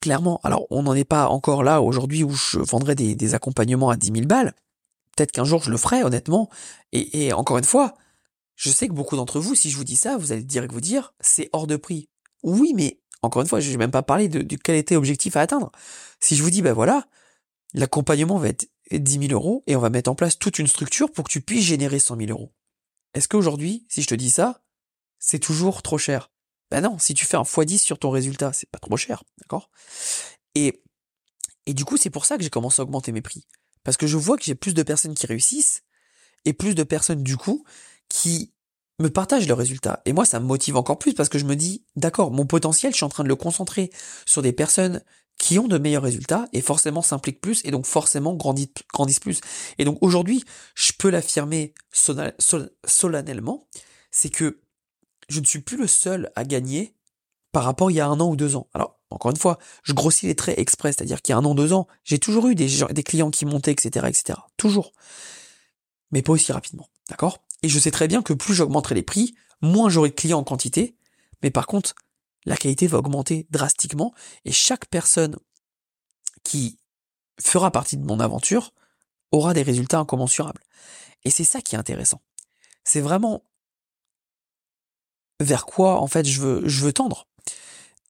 Clairement. 0.00 0.40
Alors, 0.44 0.66
on 0.70 0.84
n'en 0.84 0.94
est 0.94 1.04
pas 1.04 1.28
encore 1.28 1.62
là 1.62 1.82
aujourd'hui 1.82 2.22
où 2.22 2.32
je 2.32 2.58
vendrais 2.58 2.94
des, 2.94 3.34
accompagnements 3.34 3.90
à 3.90 3.96
10 3.96 4.12
000 4.14 4.26
balles. 4.26 4.54
Peut-être 5.16 5.32
qu'un 5.32 5.44
jour 5.44 5.62
je 5.62 5.70
le 5.70 5.76
ferai, 5.76 6.04
honnêtement. 6.04 6.48
Et, 6.92 7.32
encore 7.32 7.58
une 7.58 7.64
fois, 7.64 7.94
je 8.54 8.70
sais 8.70 8.86
que 8.86 8.92
beaucoup 8.92 9.16
d'entre 9.16 9.40
vous, 9.40 9.54
si 9.54 9.70
je 9.70 9.76
vous 9.76 9.84
dis 9.84 9.96
ça, 9.96 10.16
vous 10.16 10.32
allez 10.32 10.44
dire 10.44 10.66
que 10.68 10.72
vous 10.72 10.80
dire, 10.80 11.14
c'est 11.20 11.50
hors 11.52 11.66
de 11.66 11.76
prix. 11.76 12.08
Oui, 12.44 12.72
mais 12.76 13.00
encore 13.22 13.42
une 13.42 13.48
fois, 13.48 13.58
je 13.58 13.70
n'ai 13.70 13.76
même 13.76 13.90
pas 13.90 14.02
parlé 14.02 14.28
de, 14.28 14.56
quel 14.56 14.76
était 14.76 14.94
l'objectif 14.94 15.36
à 15.36 15.40
atteindre. 15.40 15.72
Si 16.20 16.36
je 16.36 16.42
vous 16.44 16.50
dis, 16.50 16.62
ben 16.62 16.72
voilà, 16.72 17.04
l'accompagnement 17.74 18.38
va 18.38 18.48
être 18.48 18.68
10 18.92 19.28
000 19.28 19.32
euros 19.32 19.62
et 19.66 19.76
on 19.76 19.80
va 19.80 19.90
mettre 19.90 20.10
en 20.10 20.14
place 20.14 20.38
toute 20.38 20.58
une 20.58 20.66
structure 20.66 21.12
pour 21.12 21.24
que 21.24 21.30
tu 21.30 21.40
puisses 21.40 21.64
générer 21.64 21.98
100 21.98 22.16
000 22.16 22.30
euros. 22.30 22.52
Est-ce 23.14 23.28
qu'aujourd'hui, 23.28 23.86
si 23.88 24.02
je 24.02 24.06
te 24.06 24.14
dis 24.14 24.30
ça, 24.30 24.62
c'est 25.18 25.38
toujours 25.38 25.82
trop 25.82 25.98
cher? 25.98 26.30
Ben 26.70 26.82
non, 26.82 26.98
si 26.98 27.14
tu 27.14 27.24
fais 27.24 27.36
un 27.36 27.42
x10 27.42 27.78
sur 27.78 27.98
ton 27.98 28.10
résultat, 28.10 28.52
c'est 28.52 28.70
pas 28.70 28.78
trop 28.78 28.96
cher, 28.96 29.24
d'accord? 29.38 29.70
Et 30.54 30.82
et 31.66 31.74
du 31.74 31.84
coup, 31.84 31.98
c'est 31.98 32.10
pour 32.10 32.24
ça 32.24 32.38
que 32.38 32.42
j'ai 32.42 32.50
commencé 32.50 32.80
à 32.80 32.84
augmenter 32.84 33.12
mes 33.12 33.20
prix. 33.20 33.46
Parce 33.84 33.98
que 33.98 34.06
je 34.06 34.16
vois 34.16 34.38
que 34.38 34.44
j'ai 34.44 34.54
plus 34.54 34.72
de 34.72 34.82
personnes 34.82 35.14
qui 35.14 35.26
réussissent 35.26 35.82
et 36.46 36.54
plus 36.54 36.74
de 36.74 36.82
personnes 36.82 37.22
du 37.22 37.36
coup 37.36 37.64
qui 38.08 38.52
me 38.98 39.10
partagent 39.10 39.46
leurs 39.46 39.58
résultats. 39.58 40.02
Et 40.04 40.12
moi, 40.12 40.24
ça 40.24 40.40
me 40.40 40.46
motive 40.46 40.76
encore 40.76 40.98
plus 40.98 41.14
parce 41.14 41.28
que 41.28 41.38
je 41.38 41.44
me 41.44 41.56
dis, 41.56 41.84
d'accord, 41.96 42.30
mon 42.30 42.46
potentiel, 42.46 42.92
je 42.92 42.96
suis 42.96 43.04
en 43.04 43.08
train 43.08 43.22
de 43.22 43.28
le 43.28 43.36
concentrer 43.36 43.90
sur 44.26 44.42
des 44.42 44.52
personnes 44.52 45.02
qui 45.38 45.58
ont 45.58 45.68
de 45.68 45.78
meilleurs 45.78 46.02
résultats 46.02 46.48
et 46.52 46.60
forcément 46.60 47.00
s'impliquent 47.00 47.40
plus 47.40 47.64
et 47.64 47.70
donc 47.70 47.86
forcément 47.86 48.34
grandissent, 48.34 49.20
plus. 49.20 49.40
Et 49.78 49.84
donc 49.84 49.98
aujourd'hui, 50.00 50.44
je 50.74 50.92
peux 50.98 51.10
l'affirmer 51.10 51.74
solennellement, 51.92 53.68
c'est 54.10 54.30
que 54.30 54.60
je 55.28 55.40
ne 55.40 55.44
suis 55.44 55.60
plus 55.60 55.76
le 55.76 55.86
seul 55.86 56.30
à 56.34 56.44
gagner 56.44 56.94
par 57.52 57.64
rapport 57.64 57.90
il 57.90 57.94
y 57.94 58.00
a 58.00 58.06
un 58.06 58.18
an 58.18 58.28
ou 58.28 58.36
deux 58.36 58.56
ans. 58.56 58.68
Alors 58.74 58.98
encore 59.10 59.30
une 59.30 59.36
fois, 59.36 59.58
je 59.84 59.92
grossis 59.92 60.26
les 60.26 60.34
traits 60.34 60.58
express, 60.58 60.96
c'est-à-dire 60.96 61.22
qu'il 61.22 61.32
y 61.32 61.36
a 61.36 61.38
un 61.38 61.44
an, 61.44 61.54
deux 61.54 61.72
ans, 61.72 61.86
j'ai 62.04 62.18
toujours 62.18 62.48
eu 62.48 62.54
des, 62.54 62.68
des 62.90 63.02
clients 63.02 63.30
qui 63.30 63.46
montaient, 63.46 63.72
etc., 63.72 64.06
etc. 64.08 64.40
Toujours. 64.56 64.92
Mais 66.10 66.22
pas 66.22 66.32
aussi 66.32 66.52
rapidement. 66.52 66.88
D'accord? 67.08 67.38
Et 67.62 67.68
je 67.68 67.78
sais 67.78 67.90
très 67.90 68.08
bien 68.08 68.22
que 68.22 68.32
plus 68.32 68.54
j'augmenterai 68.54 68.94
les 68.94 69.02
prix, 69.02 69.34
moins 69.60 69.88
j'aurai 69.88 70.10
de 70.10 70.14
clients 70.14 70.38
en 70.38 70.44
quantité, 70.44 70.96
mais 71.42 71.50
par 71.50 71.66
contre, 71.66 71.94
la 72.44 72.56
qualité 72.56 72.86
va 72.86 72.98
augmenter 72.98 73.46
drastiquement 73.50 74.14
et 74.44 74.52
chaque 74.52 74.86
personne 74.86 75.36
qui 76.44 76.78
fera 77.40 77.70
partie 77.70 77.96
de 77.96 78.04
mon 78.04 78.20
aventure 78.20 78.72
aura 79.32 79.54
des 79.54 79.62
résultats 79.62 79.98
incommensurables. 79.98 80.62
Et 81.24 81.30
c'est 81.30 81.44
ça 81.44 81.60
qui 81.60 81.74
est 81.74 81.78
intéressant. 81.78 82.22
C'est 82.84 83.00
vraiment 83.00 83.44
vers 85.40 85.66
quoi 85.66 86.00
en 86.00 86.06
fait 86.06 86.26
je 86.26 86.40
veux 86.40 86.68
je 86.68 86.84
veux 86.84 86.92
tendre. 86.92 87.28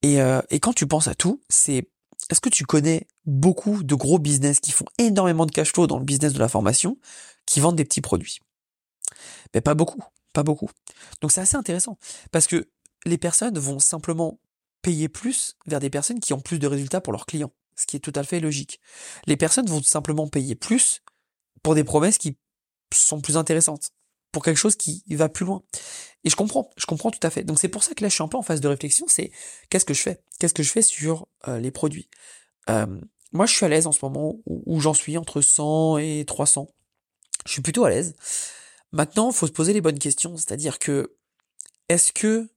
Et, 0.02 0.21
euh, 0.21 0.40
et 0.50 0.61
quand 0.61 0.73
tu 0.73 0.87
penses 0.87 1.09
à 1.09 1.14
tout, 1.14 1.43
c'est 1.49 1.90
est-ce 2.30 2.40
que 2.40 2.49
tu 2.49 2.64
connais 2.64 3.06
beaucoup 3.25 3.82
de 3.82 3.94
gros 3.94 4.18
business 4.18 4.61
qui 4.61 4.70
font 4.70 4.85
énormément 4.99 5.47
de 5.47 5.50
cash 5.50 5.73
flow 5.73 5.87
dans 5.87 5.99
le 5.99 6.04
business 6.04 6.32
de 6.32 6.38
la 6.38 6.49
formation, 6.49 6.99
qui 7.47 7.61
vendent 7.61 7.76
des 7.76 7.85
petits 7.85 8.00
produits? 8.00 8.40
Mais 9.54 9.61
pas 9.61 9.75
beaucoup, 9.75 10.02
pas 10.32 10.42
beaucoup. 10.42 10.70
Donc 11.20 11.32
c'est 11.32 11.40
assez 11.40 11.56
intéressant 11.56 11.99
parce 12.30 12.47
que 12.47 12.68
les 13.06 13.18
personnes 13.18 13.58
vont 13.58 13.78
simplement 13.78 14.38
payer 14.82 15.08
plus 15.08 15.56
vers 15.66 15.80
des 15.80 15.90
personnes 15.90 16.20
qui 16.20 16.32
ont 16.32 16.40
plus 16.40 16.58
de 16.58 16.66
résultats 16.66 17.00
pour 17.00 17.12
leurs 17.12 17.26
clients, 17.26 17.52
ce 17.76 17.87
qui 17.87 17.97
est 17.97 18.00
tout 18.00 18.12
à 18.14 18.23
fait 18.23 18.40
logique. 18.40 18.80
Les 19.26 19.37
personnes 19.37 19.66
vont 19.66 19.82
simplement 19.82 20.28
payer 20.28 20.54
plus 20.54 21.00
pour 21.62 21.75
des 21.75 21.85
promesses 21.85 22.18
qui 22.18 22.37
sont 22.92 23.20
plus 23.20 23.37
intéressantes 23.37 23.90
pour 24.32 24.44
quelque 24.44 24.58
chose 24.58 24.76
qui 24.76 25.02
va 25.11 25.28
plus 25.28 25.47
loin. 25.47 25.62
Et 26.25 26.30
je 26.30 26.37
comprends, 26.37 26.70
je 26.76 26.87
comprends 26.87 27.10
tout 27.10 27.25
à 27.25 27.30
fait. 27.30 27.44
Donc 27.44 27.58
c'est 27.58 27.68
pour 27.68 27.82
ça 27.82 27.94
que 27.94 28.02
là 28.02 28.08
je 28.08 28.14
suis 28.14 28.22
un 28.22 28.28
peu 28.28 28.37
en 28.37 28.42
phase 28.42 28.60
de 28.60 28.68
réflexion, 28.68 29.06
c'est 29.08 29.30
qu'est-ce 29.70 29.84
que 29.84 29.94
je 29.94 30.02
fais? 30.02 30.22
Qu'est-ce 30.38 30.54
que 30.54 30.62
je 30.62 30.70
fais 30.70 30.82
sur 30.82 31.28
euh, 31.46 31.58
les 31.58 31.70
produits? 31.70 32.08
Moi 33.32 33.46
je 33.46 33.54
suis 33.54 33.64
à 33.64 33.68
l'aise 33.68 33.87
en 33.87 33.92
ce 33.92 34.00
moment 34.02 34.37
où, 34.46 34.80
j'en 34.80 34.94
suis 34.94 35.16
entre 35.16 35.40
100 35.40 35.98
et 35.98 36.25
300. 36.26 36.68
Je 37.46 37.52
suis 37.52 37.62
plutôt 37.62 37.84
à 37.84 37.90
l'aise. 37.90 38.14
Maintenant, 38.92 39.32
faut 39.32 39.46
se 39.46 39.52
poser 39.52 39.72
les 39.72 39.80
bonnes 39.80 39.98
questions, 39.98 40.37
c'est-à-dire 40.37 40.78
que 40.78 41.14
est-ce 41.88 42.12
que 42.12 42.48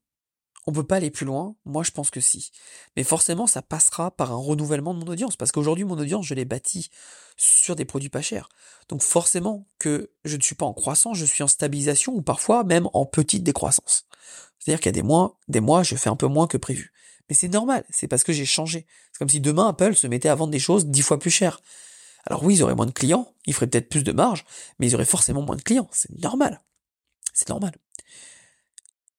on 0.67 0.71
peut 0.71 0.83
pas 0.83 0.97
aller 0.97 1.11
plus 1.11 1.25
loin? 1.25 1.55
Moi, 1.65 1.83
je 1.83 1.91
pense 1.91 2.09
que 2.09 2.19
si. 2.19 2.51
Mais 2.95 3.03
forcément, 3.03 3.47
ça 3.47 3.61
passera 3.61 4.11
par 4.11 4.31
un 4.31 4.37
renouvellement 4.37 4.93
de 4.93 4.99
mon 4.99 5.11
audience, 5.11 5.35
parce 5.35 5.51
qu'aujourd'hui, 5.51 5.85
mon 5.85 5.97
audience, 5.97 6.25
je 6.25 6.33
l'ai 6.33 6.45
bâti 6.45 6.89
sur 7.37 7.75
des 7.75 7.85
produits 7.85 8.09
pas 8.09 8.21
chers. 8.21 8.49
Donc 8.87 9.01
forcément 9.01 9.67
que 9.79 10.11
je 10.25 10.37
ne 10.37 10.41
suis 10.41 10.55
pas 10.55 10.65
en 10.65 10.73
croissance, 10.73 11.17
je 11.17 11.25
suis 11.25 11.43
en 11.43 11.47
stabilisation 11.47 12.13
ou 12.13 12.21
parfois 12.21 12.63
même 12.63 12.87
en 12.93 13.05
petite 13.05 13.43
décroissance. 13.43 14.05
C'est-à-dire 14.59 14.79
qu'il 14.79 14.87
y 14.87 14.89
a 14.89 15.01
des 15.01 15.03
mois, 15.03 15.39
des 15.47 15.59
mois, 15.59 15.81
je 15.81 15.95
fais 15.95 16.09
un 16.09 16.15
peu 16.15 16.27
moins 16.27 16.45
que 16.45 16.57
prévu. 16.57 16.93
Mais 17.29 17.35
c'est 17.35 17.47
normal, 17.47 17.83
c'est 17.89 18.07
parce 18.07 18.23
que 18.23 18.33
j'ai 18.33 18.45
changé. 18.45 18.85
C'est 19.11 19.19
comme 19.19 19.29
si 19.29 19.39
demain 19.39 19.69
Apple 19.69 19.95
se 19.95 20.05
mettait 20.05 20.29
à 20.29 20.35
vendre 20.35 20.51
des 20.51 20.59
choses 20.59 20.85
dix 20.85 21.01
fois 21.01 21.17
plus 21.17 21.31
chères. 21.31 21.61
Alors 22.27 22.43
oui, 22.43 22.55
ils 22.55 22.63
auraient 22.63 22.75
moins 22.75 22.85
de 22.85 22.91
clients, 22.91 23.33
ils 23.45 23.53
feraient 23.53 23.67
peut-être 23.67 23.89
plus 23.89 24.03
de 24.03 24.11
marge, 24.11 24.45
mais 24.77 24.87
ils 24.87 24.93
auraient 24.93 25.05
forcément 25.05 25.41
moins 25.41 25.55
de 25.55 25.63
clients. 25.63 25.89
C'est 25.91 26.11
normal. 26.21 26.61
C'est 27.33 27.49
normal. 27.49 27.71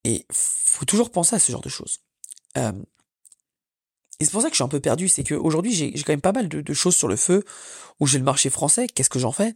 Et 0.03 0.25
faut 0.31 0.85
toujours 0.85 1.11
penser 1.11 1.35
à 1.35 1.39
ce 1.39 1.51
genre 1.51 1.61
de 1.61 1.69
choses. 1.69 1.99
Euh, 2.57 2.71
et 4.19 4.25
c'est 4.25 4.31
pour 4.31 4.41
ça 4.41 4.47
que 4.47 4.53
je 4.53 4.57
suis 4.57 4.63
un 4.63 4.69
peu 4.69 4.79
perdu, 4.79 5.07
c'est 5.07 5.23
qu'aujourd'hui 5.23 5.73
j'ai 5.73 5.91
quand 5.93 6.13
même 6.13 6.21
pas 6.21 6.31
mal 6.31 6.47
de, 6.47 6.73
choses 6.73 6.95
sur 6.95 7.07
le 7.07 7.15
feu, 7.15 7.43
où 7.99 8.07
j'ai 8.07 8.19
le 8.19 8.23
marché 8.23 8.49
français, 8.49 8.87
qu'est-ce 8.87 9.09
que 9.09 9.19
j'en 9.19 9.31
fais? 9.31 9.55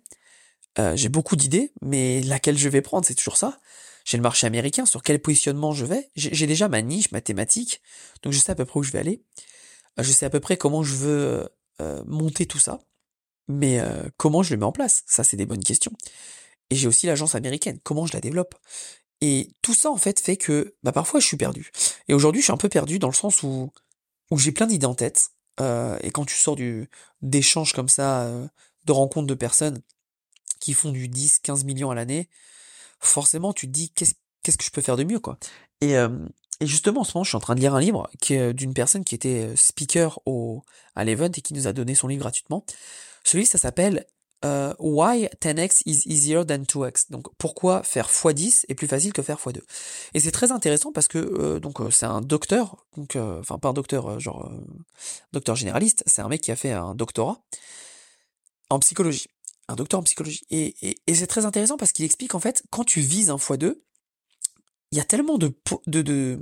Euh, 0.79 0.95
J'ai 0.95 1.09
beaucoup 1.09 1.35
d'idées, 1.35 1.71
mais 1.81 2.21
laquelle 2.21 2.57
je 2.57 2.69
vais 2.69 2.81
prendre, 2.81 3.05
c'est 3.05 3.15
toujours 3.15 3.37
ça. 3.37 3.59
J'ai 4.05 4.17
le 4.17 4.23
marché 4.23 4.47
américain, 4.47 4.85
sur 4.85 5.03
quel 5.03 5.21
positionnement 5.21 5.73
je 5.73 5.85
vais? 5.85 6.09
J'ai 6.15 6.47
déjà 6.47 6.69
ma 6.69 6.81
niche, 6.81 7.11
ma 7.11 7.21
thématique, 7.21 7.81
donc 8.23 8.33
je 8.33 8.39
sais 8.39 8.51
à 8.51 8.55
peu 8.55 8.65
près 8.65 8.79
où 8.79 8.83
je 8.83 8.91
vais 8.91 8.99
aller. 8.99 9.21
Euh, 9.99 10.03
je 10.03 10.11
sais 10.11 10.25
à 10.25 10.29
peu 10.29 10.39
près 10.39 10.57
comment 10.57 10.83
je 10.83 10.95
veux 10.95 11.49
monter 12.07 12.47
tout 12.47 12.59
ça. 12.59 12.79
Mais 13.47 13.79
comment 14.17 14.43
je 14.43 14.53
le 14.53 14.59
mets 14.59 14.65
en 14.65 14.71
place? 14.71 15.03
Ça, 15.05 15.23
c'est 15.23 15.37
des 15.37 15.45
bonnes 15.45 15.63
questions. 15.63 15.93
Et 16.69 16.75
j'ai 16.75 16.87
aussi 16.87 17.05
l'agence 17.05 17.35
américaine. 17.35 17.79
Comment 17.83 18.05
je 18.05 18.13
la 18.13 18.19
développe? 18.19 18.55
Et 19.21 19.49
tout 19.61 19.73
ça, 19.73 19.89
en 19.89 19.97
fait, 19.97 20.19
fait 20.19 20.37
que 20.37 20.75
bah, 20.83 20.91
parfois, 20.91 21.19
je 21.19 21.25
suis 21.25 21.37
perdu. 21.37 21.71
Et 22.07 22.13
aujourd'hui, 22.13 22.41
je 22.41 22.45
suis 22.45 22.53
un 22.53 22.57
peu 22.57 22.69
perdu 22.69 22.99
dans 22.99 23.07
le 23.07 23.13
sens 23.13 23.43
où, 23.43 23.71
où 24.31 24.37
j'ai 24.37 24.51
plein 24.51 24.67
d'idées 24.67 24.85
en 24.85 24.95
tête. 24.95 25.31
Euh, 25.59 25.97
et 26.01 26.11
quand 26.11 26.25
tu 26.25 26.35
sors 26.35 26.55
du 26.55 26.89
d'échanges 27.21 27.73
comme 27.73 27.89
ça, 27.89 28.23
euh, 28.23 28.47
de 28.85 28.91
rencontres 28.91 29.27
de 29.27 29.33
personnes 29.33 29.81
qui 30.59 30.73
font 30.73 30.91
du 30.91 31.07
10, 31.07 31.39
15 31.39 31.63
millions 31.63 31.89
à 31.89 31.95
l'année, 31.95 32.29
forcément, 32.99 33.53
tu 33.53 33.67
te 33.67 33.71
dis 33.71 33.89
qu'est-ce 33.91 34.13
qu'est-ce 34.43 34.57
que 34.57 34.63
je 34.63 34.71
peux 34.71 34.81
faire 34.81 34.97
de 34.97 35.03
mieux, 35.03 35.19
quoi? 35.19 35.37
Et, 35.81 35.97
euh, 35.97 36.09
et 36.61 36.67
justement, 36.67 37.01
en 37.01 37.03
ce 37.03 37.13
moment, 37.15 37.23
je 37.23 37.29
suis 37.29 37.35
en 37.35 37.41
train 37.41 37.55
de 37.55 37.59
lire 37.59 37.75
un 37.75 37.79
livre 37.79 38.09
est 38.29 38.53
d'une 38.53 38.73
personne 38.73 39.03
qui 39.03 39.15
était 39.15 39.55
speaker 39.55 40.19
au, 40.25 40.63
à 40.95 41.03
l'event 41.03 41.25
et 41.25 41.41
qui 41.41 41.53
nous 41.53 41.67
a 41.67 41.73
donné 41.73 41.95
son 41.95 42.07
livre 42.07 42.21
gratuitement. 42.21 42.65
Celui, 43.23 43.45
ça 43.45 43.57
s'appelle 43.57 44.05
euh, 44.45 44.73
Why 44.79 45.29
10x 45.41 45.81
is 45.85 46.03
easier 46.05 46.45
than 46.45 46.59
2x. 46.59 47.09
Donc 47.09 47.27
pourquoi 47.37 47.83
faire 47.83 48.07
x10 48.07 48.65
est 48.67 48.75
plus 48.75 48.87
facile 48.87 49.13
que 49.13 49.21
faire 49.21 49.37
x2. 49.37 49.61
Et 50.13 50.19
c'est 50.19 50.31
très 50.31 50.51
intéressant 50.51 50.91
parce 50.91 51.07
que 51.07 51.17
euh, 51.17 51.59
donc 51.59 51.81
euh, 51.81 51.89
c'est 51.89 52.05
un 52.05 52.21
docteur, 52.21 52.85
donc 52.95 53.15
enfin 53.15 53.57
pas 53.57 53.69
un 53.69 53.73
docteur 53.73 54.19
genre 54.19 54.51
docteur 55.33 55.55
généraliste, 55.55 56.03
c'est 56.05 56.21
un 56.21 56.27
mec 56.27 56.41
qui 56.41 56.51
a 56.51 56.55
fait 56.55 56.71
un 56.71 56.93
doctorat 56.93 57.41
en 58.69 58.79
psychologie, 58.79 59.27
un 59.67 59.75
docteur 59.75 59.99
en 59.99 60.03
psychologie. 60.03 60.45
Et, 60.49 60.75
et, 61.07 61.15
c'est 61.15 61.27
très 61.27 61.45
intéressant 61.45 61.77
parce 61.77 61.91
qu'il 61.91 62.05
explique 62.05 62.35
en 62.35 62.39
fait 62.39 62.63
quand 62.69 62.83
tu 62.83 63.01
vises 63.01 63.29
un 63.29 63.37
x2, 63.37 63.75
il 64.91 64.97
y 64.97 65.01
a 65.01 65.05
tellement 65.05 65.37
de, 65.37 65.57
de, 65.87 66.01
de, 66.01 66.39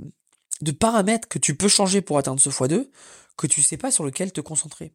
de 0.60 0.72
paramètres 0.72 1.28
que 1.28 1.38
tu 1.38 1.56
peux 1.56 1.68
changer 1.68 2.02
pour 2.02 2.18
atteindre 2.18 2.40
ce 2.40 2.50
x2 2.50 2.90
que 3.36 3.46
tu 3.46 3.62
sais 3.62 3.76
pas 3.76 3.90
sur 3.90 4.04
lequel 4.04 4.32
te 4.32 4.40
concentrer. 4.40 4.94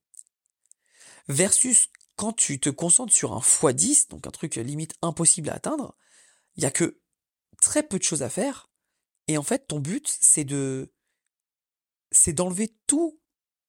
Versus 1.27 1.87
quand 2.21 2.33
tu 2.33 2.59
te 2.59 2.69
concentres 2.69 3.11
sur 3.11 3.33
un 3.33 3.39
x10, 3.39 4.11
donc 4.11 4.27
un 4.27 4.29
truc 4.29 4.53
limite 4.53 4.93
impossible 5.01 5.49
à 5.49 5.53
atteindre, 5.53 5.95
il 6.55 6.61
y 6.61 6.67
a 6.67 6.69
que 6.69 7.01
très 7.59 7.81
peu 7.81 7.97
de 7.97 8.03
choses 8.03 8.21
à 8.21 8.29
faire. 8.29 8.69
Et 9.27 9.39
en 9.39 9.43
fait, 9.43 9.65
ton 9.67 9.79
but, 9.79 10.07
c'est 10.21 10.43
de, 10.43 10.93
c'est 12.11 12.33
d'enlever 12.33 12.75
tout 12.85 13.19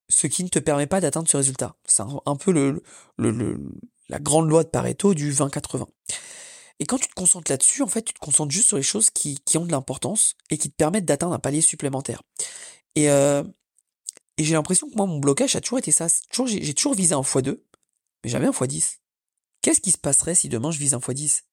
ce 0.07 0.27
qui 0.27 0.43
ne 0.43 0.49
te 0.49 0.59
permet 0.59 0.85
pas 0.85 1.01
d'atteindre 1.01 1.27
ce 1.27 1.35
résultat. 1.35 1.75
C'est 1.85 2.03
un, 2.03 2.35
peu 2.35 2.51
le, 2.51 2.83
le, 3.17 3.59
la 4.07 4.19
grande 4.19 4.47
loi 4.47 4.63
de 4.63 4.69
Pareto 4.69 5.15
du 5.15 5.33
20-80. 5.33 5.87
Et 6.77 6.85
quand 6.85 6.99
tu 6.99 7.07
te 7.07 7.15
concentres 7.15 7.49
là-dessus, 7.49 7.81
en 7.81 7.87
fait, 7.87 8.03
tu 8.03 8.13
te 8.13 8.19
concentres 8.19 8.51
juste 8.51 8.67
sur 8.67 8.77
les 8.77 8.83
choses 8.83 9.09
qui, 9.09 9.41
ont 9.55 9.65
de 9.65 9.71
l'importance 9.71 10.35
et 10.51 10.59
qui 10.59 10.69
te 10.69 10.75
permettent 10.75 11.05
d'atteindre 11.05 11.33
un 11.33 11.39
palier 11.39 11.61
supplémentaire. 11.61 12.21
Et, 12.93 13.09
euh, 13.09 13.43
et 14.37 14.43
j'ai 14.43 14.53
l'impression 14.53 14.87
que 14.87 14.95
moi, 14.95 15.07
mon 15.07 15.17
blocage 15.17 15.55
a 15.55 15.61
toujours 15.61 15.79
été 15.79 15.91
ça. 15.91 16.05
J'ai 16.45 16.73
toujours 16.75 16.93
visé 16.93 17.15
un 17.15 17.21
x2, 17.21 17.57
mais 18.23 18.29
jamais 18.29 18.47
un 18.47 18.51
x10. 18.51 18.97
Qu'est-ce 19.61 19.81
qui 19.81 19.91
se 19.91 19.97
passerait 19.97 20.35
si 20.35 20.49
demain 20.49 20.71
je 20.71 20.79
vise 20.79 20.93
un 20.93 20.99
x10 20.99 21.43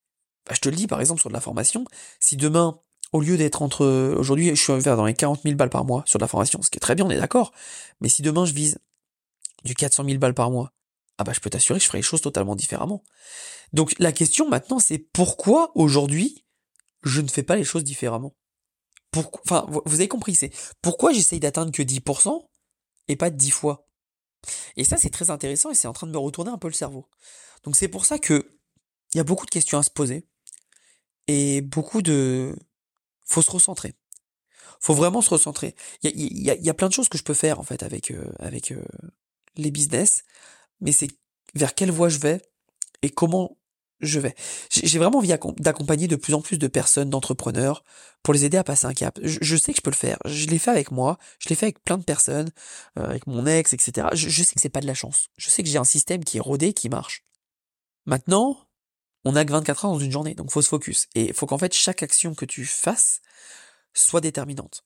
bah, 0.46 0.54
Je 0.54 0.60
te 0.60 0.68
le 0.68 0.76
dis 0.76 0.86
par 0.86 1.00
exemple 1.00 1.20
sur 1.20 1.30
de 1.30 1.34
la 1.34 1.40
formation, 1.40 1.84
si 2.18 2.36
demain, 2.36 2.80
au 3.12 3.20
lieu 3.20 3.36
d'être 3.36 3.62
entre... 3.62 4.14
Aujourd'hui, 4.16 4.48
je 4.50 4.62
suis 4.62 4.78
vers 4.78 4.96
dans 4.96 5.06
les 5.06 5.14
40 5.14 5.42
000 5.42 5.56
balles 5.56 5.70
par 5.70 5.84
mois 5.84 6.02
sur 6.06 6.18
de 6.18 6.24
la 6.24 6.28
formation, 6.28 6.62
ce 6.62 6.70
qui 6.70 6.76
est 6.76 6.80
très 6.80 6.94
bien, 6.94 7.06
on 7.06 7.10
est 7.10 7.18
d'accord. 7.18 7.52
Mais 8.00 8.08
si 8.08 8.22
demain 8.22 8.44
je 8.44 8.52
vise 8.52 8.78
du 9.64 9.74
400 9.74 10.04
000 10.04 10.18
balles 10.18 10.34
par 10.34 10.50
mois, 10.50 10.72
ah 11.18 11.24
bah 11.24 11.32
je 11.34 11.40
peux 11.40 11.50
t'assurer 11.50 11.78
que 11.78 11.82
je 11.82 11.88
ferai 11.88 11.98
les 11.98 12.02
choses 12.02 12.22
totalement 12.22 12.56
différemment. 12.56 13.02
Donc 13.72 13.94
la 13.98 14.10
question 14.10 14.48
maintenant 14.48 14.78
c'est 14.78 14.98
pourquoi 14.98 15.70
aujourd'hui 15.74 16.46
je 17.02 17.20
ne 17.20 17.28
fais 17.28 17.42
pas 17.42 17.56
les 17.56 17.64
choses 17.64 17.84
différemment? 17.84 18.34
Pourquoi 19.10 19.40
Enfin, 19.44 19.66
vous 19.84 19.96
avez 19.96 20.08
compris, 20.08 20.34
c'est 20.34 20.50
pourquoi 20.82 21.12
j'essaye 21.12 21.40
d'atteindre 21.40 21.72
que 21.72 21.82
10% 21.82 22.46
et 23.08 23.16
pas 23.16 23.30
10 23.30 23.50
fois? 23.50 23.89
Et 24.76 24.84
ça, 24.84 24.96
c'est 24.96 25.10
très 25.10 25.30
intéressant 25.30 25.70
et 25.70 25.74
c'est 25.74 25.88
en 25.88 25.92
train 25.92 26.06
de 26.06 26.12
me 26.12 26.18
retourner 26.18 26.50
un 26.50 26.58
peu 26.58 26.68
le 26.68 26.74
cerveau. 26.74 27.08
Donc 27.64 27.76
c'est 27.76 27.88
pour 27.88 28.04
ça 28.06 28.18
que 28.18 28.56
il 29.12 29.18
y 29.18 29.20
a 29.20 29.24
beaucoup 29.24 29.46
de 29.46 29.50
questions 29.50 29.78
à 29.78 29.82
se 29.82 29.90
poser 29.90 30.26
et 31.26 31.60
beaucoup 31.60 32.02
de... 32.02 32.56
Faut 33.24 33.42
se 33.42 33.50
recentrer. 33.50 33.94
Faut 34.80 34.94
vraiment 34.94 35.20
se 35.20 35.30
recentrer. 35.30 35.74
Il 36.02 36.42
y 36.42 36.70
a, 36.70 36.74
plein 36.74 36.88
de 36.88 36.92
choses 36.92 37.08
que 37.08 37.18
je 37.18 37.22
peux 37.22 37.34
faire 37.34 37.60
en 37.60 37.62
fait 37.62 37.82
avec, 37.82 38.10
euh, 38.10 38.32
avec 38.38 38.72
euh, 38.72 38.82
les 39.56 39.70
business, 39.70 40.24
mais 40.80 40.92
c'est 40.92 41.08
vers 41.54 41.74
quelle 41.74 41.90
voie 41.90 42.08
je 42.08 42.18
vais 42.18 42.40
et 43.02 43.10
comment 43.10 43.58
je 44.00 44.20
vais. 44.20 44.34
J'ai 44.70 44.98
vraiment 44.98 45.18
envie 45.18 45.32
d'accompagner 45.58 46.08
de 46.08 46.16
plus 46.16 46.34
en 46.34 46.40
plus 46.40 46.58
de 46.58 46.66
personnes, 46.66 47.10
d'entrepreneurs, 47.10 47.84
pour 48.22 48.34
les 48.34 48.44
aider 48.44 48.56
à 48.56 48.64
passer 48.64 48.86
un 48.86 48.94
cap. 48.94 49.18
Je, 49.22 49.56
sais 49.56 49.72
que 49.72 49.78
je 49.78 49.82
peux 49.82 49.90
le 49.90 49.96
faire. 49.96 50.18
Je 50.24 50.46
l'ai 50.46 50.58
fait 50.58 50.70
avec 50.70 50.90
moi, 50.90 51.18
je 51.38 51.48
l'ai 51.48 51.54
fait 51.54 51.66
avec 51.66 51.82
plein 51.82 51.98
de 51.98 52.04
personnes, 52.04 52.50
euh, 52.98 53.08
avec 53.08 53.26
mon 53.26 53.46
ex, 53.46 53.72
etc. 53.72 54.08
Je, 54.12 54.42
sais 54.42 54.54
que 54.54 54.60
c'est 54.60 54.68
pas 54.68 54.80
de 54.80 54.86
la 54.86 54.94
chance. 54.94 55.28
Je 55.36 55.48
sais 55.50 55.62
que 55.62 55.68
j'ai 55.68 55.78
un 55.78 55.84
système 55.84 56.24
qui 56.24 56.38
est 56.38 56.40
rodé, 56.40 56.72
qui 56.72 56.88
marche. 56.88 57.24
Maintenant, 58.06 58.58
on 59.24 59.36
a 59.36 59.44
que 59.44 59.52
24 59.52 59.84
heures 59.84 59.92
dans 59.92 59.98
une 59.98 60.12
journée, 60.12 60.34
donc 60.34 60.50
faut 60.50 60.62
se 60.62 60.68
focus. 60.68 61.06
Et 61.14 61.32
faut 61.32 61.46
qu'en 61.46 61.58
fait 61.58 61.74
chaque 61.74 62.02
action 62.02 62.34
que 62.34 62.44
tu 62.44 62.64
fasses 62.64 63.20
soit 63.92 64.20
déterminante. 64.20 64.84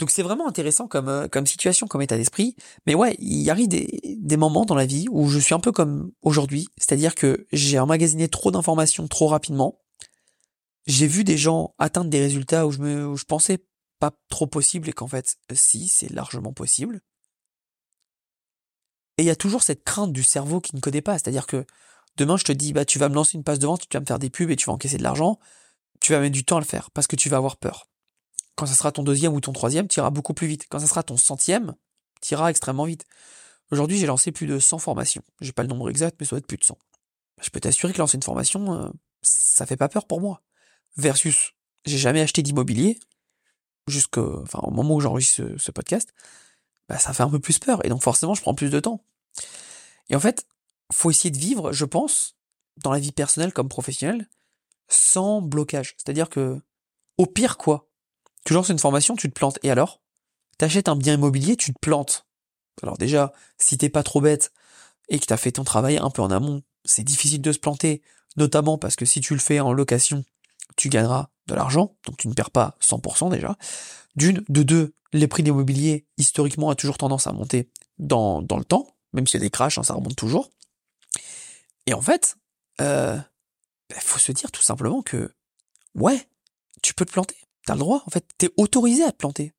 Donc 0.00 0.10
c'est 0.10 0.22
vraiment 0.22 0.48
intéressant 0.48 0.88
comme, 0.88 1.08
euh, 1.08 1.28
comme 1.28 1.46
situation, 1.46 1.86
comme 1.86 2.00
état 2.00 2.16
d'esprit. 2.16 2.56
Mais 2.86 2.94
ouais, 2.94 3.14
il 3.18 3.48
arrive 3.50 3.68
des, 3.68 4.00
des 4.18 4.36
moments 4.38 4.64
dans 4.64 4.74
la 4.74 4.86
vie 4.86 5.06
où 5.10 5.28
je 5.28 5.38
suis 5.38 5.54
un 5.54 5.60
peu 5.60 5.72
comme 5.72 6.10
aujourd'hui, 6.22 6.68
c'est-à-dire 6.78 7.14
que 7.14 7.46
j'ai 7.52 7.78
emmagasiné 7.78 8.26
trop 8.28 8.50
d'informations 8.50 9.06
trop 9.08 9.28
rapidement. 9.28 9.78
J'ai 10.86 11.06
vu 11.06 11.22
des 11.22 11.36
gens 11.36 11.74
atteindre 11.78 12.08
des 12.08 12.18
résultats 12.18 12.66
où 12.66 12.72
je 12.72 12.78
me, 12.78 13.06
où 13.06 13.16
je 13.16 13.24
pensais 13.24 13.58
pas 13.98 14.12
trop 14.30 14.46
possible 14.46 14.88
et 14.88 14.92
qu'en 14.94 15.06
fait, 15.06 15.36
si, 15.52 15.88
c'est 15.88 16.10
largement 16.10 16.54
possible. 16.54 17.02
Et 19.18 19.22
il 19.22 19.26
y 19.26 19.30
a 19.30 19.36
toujours 19.36 19.62
cette 19.62 19.84
crainte 19.84 20.14
du 20.14 20.22
cerveau 20.22 20.60
qui 20.60 20.74
ne 20.74 20.80
connaît 20.80 21.02
pas, 21.02 21.18
c'est-à-dire 21.18 21.46
que 21.46 21.66
demain 22.16 22.38
je 22.38 22.44
te 22.44 22.52
dis, 22.52 22.72
bah 22.72 22.86
tu 22.86 22.98
vas 22.98 23.10
me 23.10 23.14
lancer 23.14 23.36
une 23.36 23.44
passe 23.44 23.58
de 23.58 23.66
vente, 23.66 23.86
tu 23.86 23.94
vas 23.94 24.00
me 24.00 24.06
faire 24.06 24.18
des 24.18 24.30
pubs 24.30 24.50
et 24.50 24.56
tu 24.56 24.64
vas 24.64 24.72
encaisser 24.72 24.96
de 24.96 25.02
l'argent, 25.02 25.38
tu 26.00 26.12
vas 26.12 26.20
mettre 26.20 26.32
du 26.32 26.44
temps 26.44 26.56
à 26.56 26.60
le 26.60 26.64
faire 26.64 26.90
parce 26.90 27.06
que 27.06 27.16
tu 27.16 27.28
vas 27.28 27.36
avoir 27.36 27.58
peur. 27.58 27.89
Quand 28.60 28.66
ça 28.66 28.74
sera 28.74 28.92
ton 28.92 29.02
deuxième 29.02 29.32
ou 29.32 29.40
ton 29.40 29.54
troisième, 29.54 29.88
tu 29.88 30.00
iras 30.00 30.10
beaucoup 30.10 30.34
plus 30.34 30.46
vite. 30.46 30.66
Quand 30.68 30.80
ça 30.80 30.86
sera 30.86 31.02
ton 31.02 31.16
centième, 31.16 31.74
tu 32.20 32.34
iras 32.34 32.50
extrêmement 32.50 32.84
vite. 32.84 33.06
Aujourd'hui, 33.70 33.96
j'ai 33.96 34.04
lancé 34.04 34.32
plus 34.32 34.46
de 34.46 34.58
100 34.58 34.76
formations. 34.80 35.22
J'ai 35.40 35.52
pas 35.52 35.62
le 35.62 35.70
nombre 35.70 35.88
exact, 35.88 36.18
mais 36.20 36.26
ça 36.26 36.30
doit 36.30 36.40
être 36.40 36.46
plus 36.46 36.58
de 36.58 36.64
100. 36.64 36.76
Je 37.40 37.48
peux 37.48 37.58
t'assurer 37.58 37.94
que 37.94 37.98
lancer 37.98 38.18
une 38.18 38.22
formation, 38.22 38.74
euh, 38.74 38.90
ça 39.22 39.64
fait 39.64 39.78
pas 39.78 39.88
peur 39.88 40.06
pour 40.06 40.20
moi. 40.20 40.42
Versus, 40.98 41.54
j'ai 41.86 41.96
jamais 41.96 42.20
acheté 42.20 42.42
d'immobilier, 42.42 43.00
jusqu'au 43.86 44.42
enfin, 44.42 44.58
au 44.62 44.70
moment 44.70 44.96
où 44.96 45.00
j'enregistre 45.00 45.56
ce, 45.56 45.70
podcast, 45.70 46.12
bah, 46.86 46.98
ça 46.98 47.14
fait 47.14 47.22
un 47.22 47.30
peu 47.30 47.40
plus 47.40 47.58
peur. 47.60 47.82
Et 47.86 47.88
donc 47.88 48.02
forcément, 48.02 48.34
je 48.34 48.42
prends 48.42 48.54
plus 48.54 48.68
de 48.68 48.78
temps. 48.78 49.02
Et 50.10 50.16
en 50.16 50.20
fait, 50.20 50.46
faut 50.92 51.10
essayer 51.10 51.30
de 51.30 51.38
vivre, 51.38 51.72
je 51.72 51.86
pense, 51.86 52.36
dans 52.76 52.92
la 52.92 52.98
vie 52.98 53.12
personnelle 53.12 53.54
comme 53.54 53.70
professionnelle, 53.70 54.28
sans 54.88 55.40
blocage. 55.40 55.94
C'est-à-dire 55.96 56.28
que, 56.28 56.60
au 57.16 57.24
pire 57.24 57.56
quoi, 57.56 57.89
tu 58.44 58.54
lances 58.54 58.68
une 58.68 58.78
formation, 58.78 59.16
tu 59.16 59.28
te 59.28 59.34
plantes. 59.34 59.58
Et 59.62 59.70
alors? 59.70 60.00
T'achètes 60.58 60.88
un 60.88 60.96
bien 60.96 61.14
immobilier, 61.14 61.56
tu 61.56 61.72
te 61.72 61.78
plantes. 61.80 62.26
Alors 62.82 62.98
déjà, 62.98 63.32
si 63.58 63.78
t'es 63.78 63.88
pas 63.88 64.02
trop 64.02 64.20
bête 64.20 64.52
et 65.08 65.18
que 65.18 65.24
t'as 65.24 65.36
fait 65.36 65.52
ton 65.52 65.64
travail 65.64 65.98
un 65.98 66.10
peu 66.10 66.22
en 66.22 66.30
amont, 66.30 66.62
c'est 66.84 67.02
difficile 67.02 67.40
de 67.40 67.52
se 67.52 67.58
planter, 67.58 68.02
notamment 68.36 68.78
parce 68.78 68.96
que 68.96 69.04
si 69.04 69.20
tu 69.20 69.34
le 69.34 69.40
fais 69.40 69.60
en 69.60 69.72
location, 69.72 70.24
tu 70.76 70.88
gagneras 70.88 71.30
de 71.46 71.54
l'argent, 71.54 71.96
donc 72.06 72.16
tu 72.16 72.28
ne 72.28 72.34
perds 72.34 72.50
pas 72.50 72.76
100% 72.80 73.30
déjà. 73.30 73.56
D'une, 74.16 74.44
de 74.48 74.62
deux, 74.62 74.94
les 75.12 75.28
prix 75.28 75.42
d'immobilier, 75.42 76.06
historiquement, 76.16 76.70
a 76.70 76.74
toujours 76.74 76.98
tendance 76.98 77.26
à 77.26 77.32
monter 77.32 77.70
dans, 77.98 78.42
dans 78.42 78.56
le 78.56 78.64
temps, 78.64 78.96
même 79.12 79.26
s'il 79.26 79.40
y 79.40 79.42
a 79.42 79.46
des 79.46 79.50
crashs, 79.50 79.78
hein, 79.78 79.82
ça 79.82 79.94
remonte 79.94 80.16
toujours. 80.16 80.50
Et 81.86 81.94
en 81.94 82.02
fait, 82.02 82.36
euh, 82.80 83.16
bah, 83.16 83.96
faut 84.00 84.18
se 84.18 84.32
dire 84.32 84.50
tout 84.52 84.62
simplement 84.62 85.02
que, 85.02 85.34
ouais, 85.94 86.28
tu 86.82 86.94
peux 86.94 87.04
te 87.04 87.12
planter. 87.12 87.36
T'as 87.70 87.76
le 87.76 87.78
droit, 87.78 88.02
en 88.04 88.10
fait. 88.10 88.24
T'es 88.36 88.50
autorisé 88.56 89.04
à 89.04 89.12
te 89.12 89.16
planter. 89.16 89.52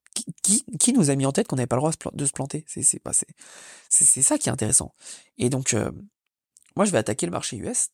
qui, 0.44 0.66
qui 0.66 0.92
nous 0.92 1.10
a 1.10 1.16
mis 1.16 1.26
en 1.26 1.32
tête 1.32 1.48
qu'on 1.48 1.56
n'avait 1.56 1.66
pas 1.66 1.78
le 1.78 1.80
droit 1.80 1.92
de 2.12 2.26
se 2.26 2.34
planter? 2.34 2.66
C'est 2.68 2.84
c'est 2.84 3.00
pas 3.00 3.14
c'est 3.90 4.22
ça 4.22 4.38
qui 4.38 4.50
est 4.50 4.52
intéressant. 4.52 4.94
Et 5.38 5.50
donc 5.50 5.74
euh, 5.74 5.90
moi 6.76 6.84
je 6.86 6.92
vais 6.92 6.98
attaquer 6.98 7.26
le 7.26 7.32
marché 7.32 7.56
US 7.56 7.88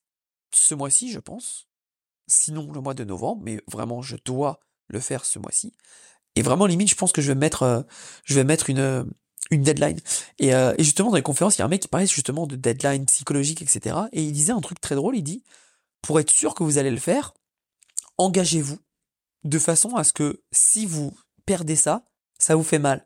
ce 0.55 0.73
mois-ci, 0.73 1.11
je 1.11 1.19
pense. 1.19 1.67
Sinon 2.25 2.71
le 2.71 2.81
mois 2.81 2.95
de 2.95 3.03
novembre, 3.03 3.43
mais 3.43 3.61
vraiment 3.71 4.01
je 4.01 4.15
dois 4.25 4.59
le 4.87 4.99
faire 4.99 5.23
ce 5.23 5.37
mois-ci. 5.37 5.75
Et 6.35 6.41
vraiment 6.41 6.65
limite, 6.65 6.89
je 6.89 6.95
pense 6.95 7.11
que 7.11 7.21
je 7.21 7.27
vais 7.27 7.35
mettre 7.37 7.61
euh, 7.61 7.83
je 8.23 8.33
vais 8.33 8.43
mettre 8.43 8.71
une 8.71 9.05
une 9.51 9.61
deadline. 9.61 9.99
Et, 10.39 10.55
euh, 10.55 10.73
et 10.79 10.83
justement 10.83 11.11
dans 11.11 11.15
les 11.17 11.21
conférences, 11.21 11.57
il 11.57 11.59
y 11.59 11.61
a 11.61 11.65
un 11.65 11.69
mec 11.69 11.83
qui 11.83 11.89
parlait 11.89 12.07
justement 12.07 12.47
de 12.47 12.55
deadline 12.55 13.05
psychologique, 13.05 13.61
etc. 13.61 13.95
Et 14.13 14.23
il 14.23 14.31
disait 14.31 14.51
un 14.51 14.61
truc 14.61 14.81
très 14.81 14.95
drôle. 14.95 15.15
Il 15.15 15.21
dit 15.21 15.43
pour 16.01 16.19
être 16.19 16.31
sûr 16.31 16.55
que 16.55 16.63
vous 16.63 16.79
allez 16.79 16.89
le 16.89 16.97
faire, 16.97 17.35
engagez-vous 18.17 18.79
de 19.43 19.59
façon 19.59 19.95
à 19.95 20.03
ce 20.03 20.13
que 20.13 20.41
si 20.51 20.85
vous 20.85 21.15
perdez 21.45 21.75
ça, 21.75 22.03
ça 22.39 22.55
vous 22.55 22.63
fait 22.63 22.79
mal. 22.79 23.05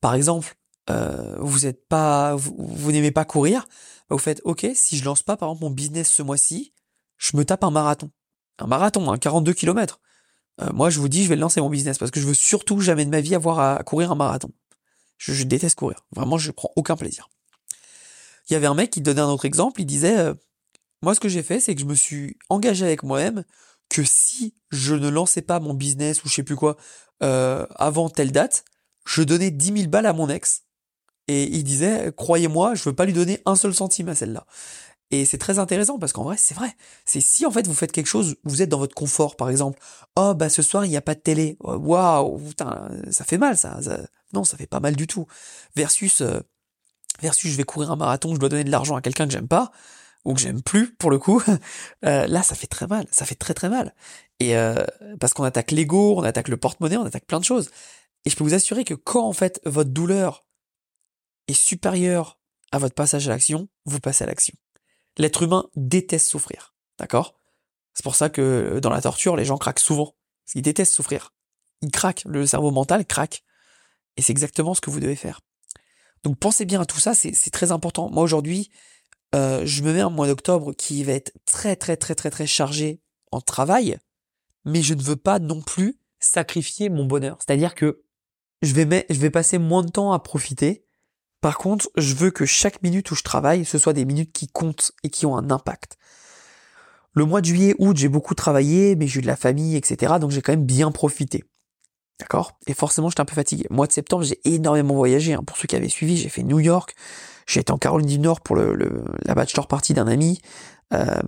Par 0.00 0.14
exemple, 0.14 0.56
euh, 0.90 1.36
vous 1.38 2.92
n'aimez 2.92 3.10
pas 3.10 3.24
courir, 3.24 3.66
bah, 4.08 4.16
vous 4.16 4.18
faites 4.18 4.40
OK, 4.44 4.66
si 4.74 4.96
je 4.96 5.04
lance 5.04 5.22
pas 5.22 5.36
par 5.36 5.48
exemple 5.48 5.64
mon 5.64 5.70
business 5.70 6.08
ce 6.08 6.22
mois-ci, 6.22 6.72
je 7.18 7.36
me 7.36 7.44
tape 7.44 7.64
un 7.64 7.70
marathon. 7.70 8.10
Un 8.58 8.66
marathon, 8.66 9.10
un 9.10 9.18
42 9.18 9.52
km. 9.52 10.00
Euh, 10.62 10.72
moi, 10.72 10.90
je 10.90 11.00
vous 11.00 11.08
dis, 11.08 11.24
je 11.24 11.28
vais 11.28 11.36
lancer 11.36 11.60
mon 11.60 11.68
business 11.68 11.98
parce 11.98 12.10
que 12.10 12.20
je 12.20 12.26
veux 12.26 12.34
surtout 12.34 12.80
jamais 12.80 13.04
de 13.04 13.10
ma 13.10 13.20
vie 13.20 13.34
avoir 13.34 13.58
à 13.58 13.82
courir 13.82 14.12
un 14.12 14.14
marathon. 14.14 14.50
Je, 15.18 15.44
déteste 15.44 15.76
courir. 15.76 16.06
Vraiment, 16.14 16.38
je 16.38 16.50
prends 16.50 16.70
aucun 16.76 16.96
plaisir. 16.96 17.28
Il 18.48 18.52
y 18.52 18.56
avait 18.56 18.66
un 18.66 18.74
mec 18.74 18.90
qui 18.90 19.00
donnait 19.00 19.20
un 19.20 19.28
autre 19.28 19.44
exemple. 19.44 19.80
Il 19.80 19.86
disait, 19.86 20.18
euh, 20.18 20.34
moi, 21.02 21.14
ce 21.14 21.20
que 21.20 21.28
j'ai 21.28 21.42
fait, 21.42 21.60
c'est 21.60 21.74
que 21.74 21.80
je 21.80 21.86
me 21.86 21.94
suis 21.94 22.38
engagé 22.48 22.84
avec 22.84 23.02
moi-même 23.02 23.44
que 23.88 24.04
si 24.04 24.54
je 24.70 24.94
ne 24.94 25.08
lançais 25.08 25.42
pas 25.42 25.60
mon 25.60 25.74
business 25.74 26.24
ou 26.24 26.28
je 26.28 26.34
sais 26.34 26.42
plus 26.42 26.56
quoi 26.56 26.76
euh, 27.22 27.66
avant 27.76 28.08
telle 28.08 28.32
date, 28.32 28.64
je 29.06 29.22
donnais 29.22 29.50
10 29.50 29.78
000 29.78 29.88
balles 29.88 30.06
à 30.06 30.12
mon 30.12 30.28
ex. 30.28 30.64
Et 31.28 31.44
il 31.44 31.64
disait, 31.64 32.12
croyez-moi, 32.16 32.74
je 32.74 32.84
veux 32.84 32.94
pas 32.94 33.04
lui 33.04 33.12
donner 33.12 33.40
un 33.46 33.56
seul 33.56 33.74
centime 33.74 34.08
à 34.08 34.14
celle-là. 34.14 34.46
Et 35.10 35.24
c'est 35.24 35.38
très 35.38 35.58
intéressant 35.58 35.98
parce 35.98 36.12
qu'en 36.12 36.24
vrai, 36.24 36.36
c'est 36.36 36.54
vrai. 36.54 36.74
C'est 37.04 37.20
si 37.20 37.46
en 37.46 37.50
fait 37.52 37.66
vous 37.66 37.74
faites 37.74 37.92
quelque 37.92 38.06
chose, 38.08 38.36
vous 38.44 38.62
êtes 38.62 38.68
dans 38.68 38.78
votre 38.78 38.94
confort, 38.94 39.36
par 39.36 39.50
exemple. 39.50 39.78
Oh 40.16 40.34
bah 40.34 40.48
ce 40.48 40.62
soir 40.62 40.84
il 40.84 40.88
n'y 40.88 40.96
a 40.96 41.02
pas 41.02 41.14
de 41.14 41.20
télé. 41.20 41.56
Waouh, 41.60 42.38
putain, 42.38 42.88
ça 43.10 43.24
fait 43.24 43.38
mal 43.38 43.56
ça. 43.56 43.78
Non, 44.32 44.42
ça 44.42 44.56
fait 44.56 44.66
pas 44.66 44.80
mal 44.80 44.96
du 44.96 45.06
tout. 45.06 45.26
Versus, 45.76 46.22
euh, 46.22 46.40
versus 47.20 47.50
je 47.52 47.56
vais 47.56 47.64
courir 47.64 47.92
un 47.92 47.96
marathon, 47.96 48.34
je 48.34 48.40
dois 48.40 48.48
donner 48.48 48.64
de 48.64 48.70
l'argent 48.70 48.96
à 48.96 49.00
quelqu'un 49.00 49.26
que 49.26 49.32
j'aime 49.32 49.48
pas 49.48 49.70
ou 50.26 50.34
que 50.34 50.40
j'aime 50.40 50.60
plus 50.60 50.92
pour 50.94 51.10
le 51.10 51.18
coup, 51.18 51.40
euh, 52.04 52.26
là 52.26 52.42
ça 52.42 52.54
fait 52.54 52.66
très 52.66 52.86
mal, 52.86 53.06
ça 53.10 53.24
fait 53.24 53.36
très 53.36 53.54
très 53.54 53.68
mal. 53.68 53.94
Et 54.40 54.56
euh, 54.56 54.84
parce 55.20 55.32
qu'on 55.32 55.44
attaque 55.44 55.70
l'ego, 55.70 56.18
on 56.18 56.22
attaque 56.22 56.48
le 56.48 56.56
porte-monnaie, 56.56 56.96
on 56.96 57.06
attaque 57.06 57.26
plein 57.26 57.40
de 57.40 57.44
choses. 57.44 57.70
Et 58.24 58.30
je 58.30 58.36
peux 58.36 58.44
vous 58.44 58.54
assurer 58.54 58.84
que 58.84 58.94
quand 58.94 59.26
en 59.26 59.32
fait 59.32 59.60
votre 59.64 59.90
douleur 59.90 60.44
est 61.48 61.54
supérieure 61.54 62.38
à 62.72 62.78
votre 62.78 62.94
passage 62.94 63.28
à 63.28 63.30
l'action, 63.30 63.68
vous 63.84 64.00
passez 64.00 64.24
à 64.24 64.26
l'action. 64.26 64.54
L'être 65.16 65.42
humain 65.42 65.68
déteste 65.76 66.28
souffrir, 66.28 66.74
d'accord? 66.98 67.34
C'est 67.94 68.02
pour 68.02 68.16
ça 68.16 68.28
que 68.28 68.42
euh, 68.76 68.80
dans 68.80 68.90
la 68.90 69.00
torture, 69.00 69.36
les 69.36 69.44
gens 69.44 69.56
craquent 69.56 69.78
souvent. 69.78 70.16
Parce 70.44 70.62
détestent 70.62 70.92
souffrir. 70.92 71.34
Ils 71.82 71.90
craquent, 71.90 72.24
le 72.26 72.46
cerveau 72.46 72.70
mental 72.70 73.06
craque. 73.06 73.44
Et 74.16 74.22
c'est 74.22 74.32
exactement 74.32 74.74
ce 74.74 74.80
que 74.80 74.90
vous 74.90 75.00
devez 75.00 75.16
faire. 75.16 75.40
Donc 76.24 76.38
pensez 76.38 76.64
bien 76.64 76.80
à 76.80 76.86
tout 76.86 76.98
ça, 76.98 77.14
c'est 77.14 77.50
très 77.50 77.70
important. 77.70 78.10
Moi 78.10 78.22
aujourd'hui, 78.22 78.70
euh, 79.36 79.62
je 79.66 79.82
me 79.82 79.92
mets 79.92 80.00
un 80.00 80.10
mois 80.10 80.26
d'octobre 80.26 80.72
qui 80.72 81.04
va 81.04 81.12
être 81.12 81.32
très 81.44 81.76
très 81.76 81.96
très 81.96 82.14
très 82.14 82.30
très 82.30 82.46
chargé 82.46 83.00
en 83.32 83.40
travail, 83.40 83.98
mais 84.64 84.82
je 84.82 84.94
ne 84.94 85.02
veux 85.02 85.16
pas 85.16 85.38
non 85.38 85.60
plus 85.60 86.00
sacrifier 86.20 86.88
mon 86.88 87.04
bonheur. 87.04 87.36
C'est-à-dire 87.40 87.74
que 87.74 88.02
je 88.62 88.72
vais, 88.72 89.06
je 89.10 89.20
vais 89.20 89.30
passer 89.30 89.58
moins 89.58 89.82
de 89.82 89.90
temps 89.90 90.12
à 90.12 90.18
profiter. 90.18 90.84
Par 91.42 91.58
contre, 91.58 91.90
je 91.96 92.14
veux 92.14 92.30
que 92.30 92.46
chaque 92.46 92.82
minute 92.82 93.10
où 93.10 93.14
je 93.14 93.22
travaille, 93.22 93.66
ce 93.66 93.78
soit 93.78 93.92
des 93.92 94.06
minutes 94.06 94.32
qui 94.32 94.48
comptent 94.48 94.92
et 95.04 95.10
qui 95.10 95.26
ont 95.26 95.36
un 95.36 95.50
impact. 95.50 95.98
Le 97.12 97.26
mois 97.26 97.42
de 97.42 97.46
juillet, 97.46 97.74
août, 97.78 97.96
j'ai 97.96 98.08
beaucoup 98.08 98.34
travaillé, 98.34 98.96
mais 98.96 99.06
j'ai 99.06 99.18
eu 99.18 99.22
de 99.22 99.26
la 99.26 99.36
famille, 99.36 99.76
etc. 99.76 100.14
Donc 100.18 100.30
j'ai 100.30 100.40
quand 100.40 100.52
même 100.52 100.64
bien 100.64 100.90
profité. 100.90 101.44
D'accord? 102.18 102.58
Et 102.66 102.74
forcément, 102.74 103.10
j'étais 103.10 103.20
un 103.20 103.26
peu 103.26 103.34
fatigué. 103.34 103.66
Mois 103.70 103.86
de 103.86 103.92
septembre, 103.92 104.24
j'ai 104.24 104.40
énormément 104.44 104.94
voyagé. 104.94 105.34
Hein. 105.34 105.42
Pour 105.46 105.56
ceux 105.56 105.66
qui 105.66 105.76
avaient 105.76 105.88
suivi, 105.88 106.16
j'ai 106.16 106.30
fait 106.30 106.42
New 106.42 106.60
York, 106.60 106.94
j'ai 107.46 107.60
été 107.60 107.72
en 107.72 107.78
Caroline 107.78 108.08
du 108.08 108.18
Nord 108.18 108.40
pour 108.40 108.56
le, 108.56 108.74
le 108.74 109.04
la 109.24 109.34
bachelor 109.34 109.68
party 109.68 109.92
d'un 109.92 110.06
ami, 110.06 110.40
euh, 110.94 111.20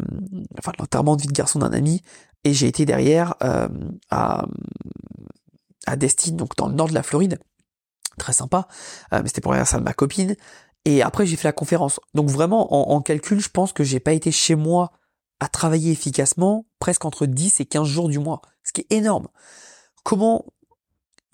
enfin 0.59 0.72
l'enterrement 0.79 1.16
de 1.16 1.22
vie 1.22 1.29
de 1.29 1.33
garçon 1.33 1.59
d'un 1.59 1.72
ami, 1.72 2.03
et 2.44 2.55
j'ai 2.55 2.66
été 2.66 2.87
derrière 2.87 3.35
euh, 3.42 3.68
à, 4.11 4.46
à 5.87 5.96
Destin, 5.96 6.33
donc 6.33 6.57
dans 6.57 6.68
le 6.68 6.74
nord 6.74 6.88
de 6.88 6.94
la 6.94 7.03
Floride, 7.03 7.38
très 8.18 8.33
sympa, 8.33 8.66
euh, 9.12 9.20
mais 9.22 9.29
c'était 9.29 9.40
pour 9.40 9.53
l'anniversaire 9.53 9.81
de 9.81 9.85
ma 9.85 9.94
copine. 9.94 10.37
Et 10.85 11.03
après 11.03 11.27
j'ai 11.27 11.37
fait 11.37 11.48
la 11.48 11.53
conférence. 11.53 12.01
Donc 12.14 12.31
vraiment 12.31 12.74
en, 12.74 12.96
en 12.96 13.03
calcul, 13.03 13.40
je 13.40 13.51
pense 13.51 13.72
que 13.72 13.85
j'ai 13.85 14.01
pas 14.01 14.12
été 14.12 14.33
chez 14.33 14.55
moi 14.55 14.92
à 15.40 15.48
travailler 15.48 15.92
efficacement 15.92 16.66
presque 16.79 17.05
entre 17.05 17.27
10 17.27 17.61
et 17.61 17.66
15 17.66 17.87
jours 17.87 18.09
du 18.09 18.18
mois, 18.18 18.40
ce 18.64 18.72
qui 18.72 18.81
est 18.81 18.92
énorme. 18.92 19.29
Comment 20.03 20.46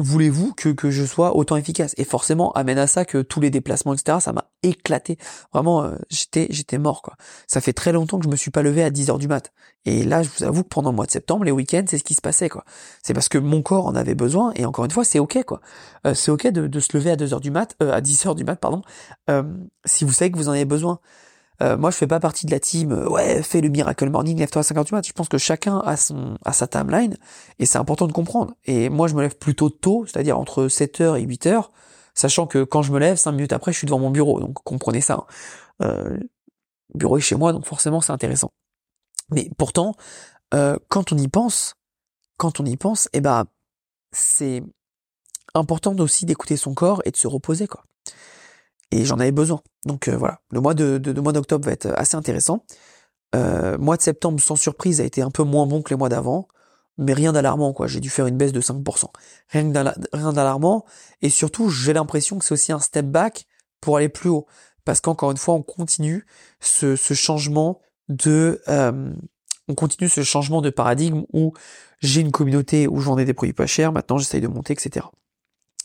voulez-vous 0.01 0.53
que, 0.55 0.69
que 0.71 0.91
je 0.91 1.05
sois 1.05 1.37
autant 1.37 1.57
efficace? 1.57 1.95
Et 1.97 2.05
forcément, 2.05 2.53
amène 2.53 2.79
à 2.79 2.87
ça 2.87 3.05
que 3.05 3.23
tous 3.23 3.41
les 3.41 3.51
déplacements, 3.51 3.95
etc., 3.95 4.19
ça 4.21 4.33
m'a 4.33 4.51
éclaté. 4.63 5.19
Vraiment, 5.53 5.85
euh, 5.85 5.97
j'étais 6.11 6.47
j'étais 6.51 6.79
mort, 6.79 7.03
quoi. 7.03 7.15
Ça 7.47 7.61
fait 7.61 7.73
très 7.73 7.93
longtemps 7.93 8.19
que 8.19 8.25
je 8.25 8.31
me 8.31 8.37
suis 8.37 8.51
pas 8.51 8.63
levé 8.63 8.83
à 8.83 8.91
10 8.91 9.11
heures 9.11 9.19
du 9.19 9.29
mat. 9.29 9.53
Et 9.85 10.05
là, 10.05 10.23
je 10.23 10.29
vous 10.31 10.45
avoue 10.45 10.63
que 10.63 10.69
pendant 10.69 10.91
le 10.91 10.97
mois 10.97 11.07
de 11.07 11.11
septembre, 11.11 11.45
les 11.45 11.53
week-ends, 11.53 11.85
c'est 11.89 11.99
ce 11.99 12.05
qui 12.05 12.15
se 12.15 12.23
passait, 12.23 12.49
quoi. 12.49 12.65
C'est 13.03 13.15
parce 13.15 13.29
que 13.29 13.39
mon 13.39 13.63
corps 13.63 13.87
en 13.87 13.95
avait 13.95 14.15
besoin, 14.15 14.53
et 14.57 14.65
encore 14.65 14.85
une 14.85 14.91
fois, 14.91 15.05
c'est 15.05 15.19
ok, 15.19 15.45
quoi. 15.45 15.61
Euh, 16.07 16.15
c'est 16.15 16.31
ok 16.31 16.49
de, 16.49 16.81
se 16.81 16.97
lever 16.97 17.11
à 17.11 17.17
2 17.17 17.35
heures 17.35 17.41
du 17.41 17.51
mat, 17.51 17.77
euh, 17.83 17.93
à 17.93 18.01
10 18.01 18.27
heures 18.27 18.35
du 18.35 18.45
mat, 18.45 18.57
pardon, 18.57 18.83
si 19.85 20.05
vous 20.05 20.13
savez 20.13 20.31
que 20.31 20.37
vous 20.37 20.49
en 20.49 20.53
avez 20.53 20.65
besoin. 20.65 21.01
Euh, 21.63 21.77
moi, 21.77 21.91
je 21.91 21.97
fais 21.97 22.07
pas 22.07 22.21
partie 22.21 22.47
de 22.47 22.51
la 22.51 22.61
team. 22.61 22.93
Euh, 22.93 23.09
ouais, 23.09 23.43
fais 23.43 23.61
le 23.61 23.69
miracle 23.69 24.09
morning, 24.11 24.39
lève-toi 24.39 24.61
à 24.61 24.63
50 24.63 25.07
Je 25.07 25.13
pense 25.13 25.29
que 25.29 25.39
chacun 25.39 25.79
a 25.79 25.97
son 25.97 26.37
a 26.45 26.53
sa 26.53 26.67
timeline 26.67 27.17
et 27.59 27.67
c'est 27.67 27.79
important 27.79 28.07
de 28.07 28.13
comprendre. 28.13 28.55
Et 28.65 28.89
moi, 28.89 29.09
je 29.09 29.15
me 29.15 29.23
lève 29.23 29.37
plutôt 29.37 29.71
tôt, 29.71 30.05
c'est-à-dire 30.07 30.39
entre 30.39 30.67
7h 30.67 31.21
et 31.21 31.27
8h, 31.27 31.71
sachant 32.15 32.47
que 32.47 32.65
quand 32.65 32.83
je 32.83 32.93
me 32.93 32.99
lève, 32.99 33.17
5 33.17 33.33
minutes 33.33 33.53
après, 33.53 33.73
je 33.73 33.79
suis 33.79 33.87
devant 33.87 33.99
mon 34.01 34.11
bureau. 34.11 34.41
Donc 34.41 34.55
comprenez 34.65 35.01
ça. 35.01 35.15
Hein. 35.15 35.27
Euh, 35.83 36.19
le 36.95 36.99
bureau 36.99 37.19
est 37.19 37.21
chez 37.21 37.37
moi, 37.37 37.53
donc 37.53 37.67
forcément, 37.67 38.01
c'est 38.01 38.13
intéressant. 38.13 38.53
Mais 39.31 39.51
pourtant, 39.57 39.95
euh, 40.55 40.77
quand 40.89 41.13
on 41.13 41.19
y 41.19 41.29
pense, 41.29 41.75
quand 42.37 42.61
on 42.61 42.65
y 42.65 42.77
pense, 42.77 43.09
eh 43.13 43.21
ben, 43.21 43.45
c'est 44.13 44.63
important 45.55 45.97
aussi 45.99 46.27
d'écouter 46.27 46.57
son 46.57 46.75
corps 46.75 47.03
et 47.05 47.11
de 47.11 47.17
se 47.17 47.27
reposer, 47.27 47.67
quoi 47.67 47.85
et 48.95 49.05
j'en 49.05 49.19
avais 49.19 49.33
besoin. 49.33 49.61
Donc 49.85 50.09
euh, 50.09 50.17
voilà, 50.17 50.41
le 50.51 50.61
mois 50.61 50.75
de, 50.75 50.99
de, 50.99 51.21
mois 51.21 51.33
d'octobre 51.33 51.67
va 51.67 51.73
être 51.73 51.93
assez 51.97 52.17
intéressant. 52.17 52.65
Euh, 53.35 53.77
mois 53.79 53.97
de 53.97 54.03
septembre, 54.03 54.41
sans 54.41 54.57
surprise, 54.57 55.01
a 55.01 55.05
été 55.05 55.21
un 55.21 55.31
peu 55.31 55.43
moins 55.43 55.67
bon 55.67 55.83
que 55.83 55.91
les 55.91 55.97
mois 55.97 56.09
d'avant, 56.09 56.47
mais 56.97 57.13
rien 57.13 57.33
d'alarmant 57.33 57.73
quoi. 57.73 57.89
J'ai 57.89 58.01
dû 58.01 58.09
faire 58.09 58.27
une 58.27 58.37
baisse 58.37 58.53
de 58.53 58.61
5%. 58.61 59.07
Rien 59.49 60.33
d'alarmant, 60.33 60.85
et 61.23 61.31
surtout 61.31 61.69
j'ai 61.69 61.93
l'impression 61.93 62.39
que 62.39 62.45
c'est 62.45 62.55
aussi 62.55 62.73
un 62.73 62.79
step 62.79 63.07
back 63.07 63.47
pour 63.81 63.97
aller 63.97 64.09
plus 64.09 64.31
haut, 64.31 64.47
parce 64.85 65.01
qu'encore 65.01 65.33
une 65.33 65.37
fois, 65.37 65.55
on 65.55 65.63
continue 65.63 66.27
ce, 66.61 66.95
changement 66.97 67.81
de 68.09 68.63
euh, 68.69 69.13
on 69.67 69.75
continue 69.75 70.09
ce 70.09 70.23
changement 70.23 70.61
de 70.61 70.71
paradigme 70.71 71.25
où 71.33 71.55
j'ai 72.01 72.21
une 72.21 72.31
communauté 72.31 72.87
où 72.87 73.01
je 73.01 73.07
vendais 73.07 73.25
des 73.25 73.35
produits 73.35 73.55
pas 73.55 73.67
chers, 73.67 73.93
maintenant 73.93 74.19
j'essaye 74.19 74.41
de 74.41 74.49
monter, 74.49 74.75
etc. 74.75 75.07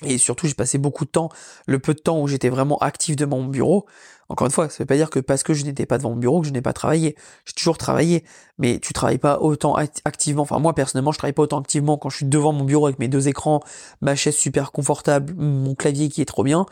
Et 0.03 0.17
surtout, 0.17 0.47
j'ai 0.47 0.53
passé 0.53 0.77
beaucoup 0.77 1.05
de 1.05 1.09
temps, 1.09 1.29
le 1.67 1.79
peu 1.79 1.93
de 1.93 1.99
temps 1.99 2.21
où 2.21 2.27
j'étais 2.27 2.49
vraiment 2.49 2.77
actif 2.77 3.15
devant 3.15 3.39
mon 3.39 3.47
bureau. 3.47 3.85
Encore 4.29 4.45
une 4.45 4.51
fois, 4.51 4.69
ça 4.69 4.77
veut 4.79 4.85
pas 4.85 4.95
dire 4.95 5.09
que 5.09 5.19
parce 5.19 5.43
que 5.43 5.53
je 5.53 5.65
n'étais 5.65 5.85
pas 5.85 5.97
devant 5.97 6.11
mon 6.11 6.15
bureau 6.15 6.41
que 6.41 6.47
je 6.47 6.53
n'ai 6.53 6.61
pas 6.61 6.71
travaillé. 6.71 7.15
J'ai 7.45 7.53
toujours 7.53 7.77
travaillé, 7.77 8.23
mais 8.59 8.79
tu 8.79 8.93
travailles 8.93 9.17
pas 9.17 9.39
autant 9.39 9.75
activement. 9.75 10.43
Enfin, 10.43 10.59
moi 10.59 10.73
personnellement, 10.73 11.11
je 11.11 11.17
travaille 11.17 11.33
pas 11.33 11.41
autant 11.41 11.59
activement 11.59 11.97
quand 11.97 12.09
je 12.09 12.17
suis 12.17 12.25
devant 12.27 12.53
mon 12.53 12.63
bureau 12.63 12.85
avec 12.85 12.99
mes 12.99 13.07
deux 13.07 13.27
écrans, 13.27 13.61
ma 14.01 14.15
chaise 14.15 14.35
super 14.35 14.71
confortable, 14.71 15.33
mon 15.35 15.73
clavier 15.73 16.09
qui 16.09 16.21
est 16.21 16.25
trop 16.25 16.43
bien, 16.43 16.65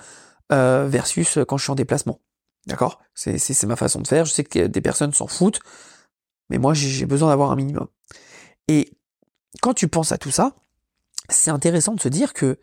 euh, 0.52 0.88
versus 0.88 1.40
quand 1.48 1.58
je 1.58 1.64
suis 1.64 1.72
en 1.72 1.76
déplacement. 1.76 2.22
D'accord? 2.68 3.02
C'est 3.16 3.64
ma 3.64 3.76
façon 3.76 4.02
de 4.02 4.08
faire. 4.08 4.26
Je 4.26 4.32
sais 4.32 4.44
que 4.44 4.68
des 4.68 4.82
personnes 4.82 5.14
s'en 5.14 5.28
foutent, 5.28 5.60
mais 6.50 6.60
moi 6.60 6.74
j'ai 6.76 7.06
besoin 7.08 7.30
d'avoir 7.30 7.52
un 7.52 7.56
minimum. 7.56 7.88
Et 8.68 8.92
quand 9.62 9.74
tu 9.74 9.88
penses 9.88 10.12
à 10.12 10.18
tout 10.18 10.32
ça, 10.32 10.54
c'est 11.30 11.52
intéressant 11.52 11.96
de 11.96 12.02
se 12.02 12.08
dire 12.08 12.34
que 12.34 12.60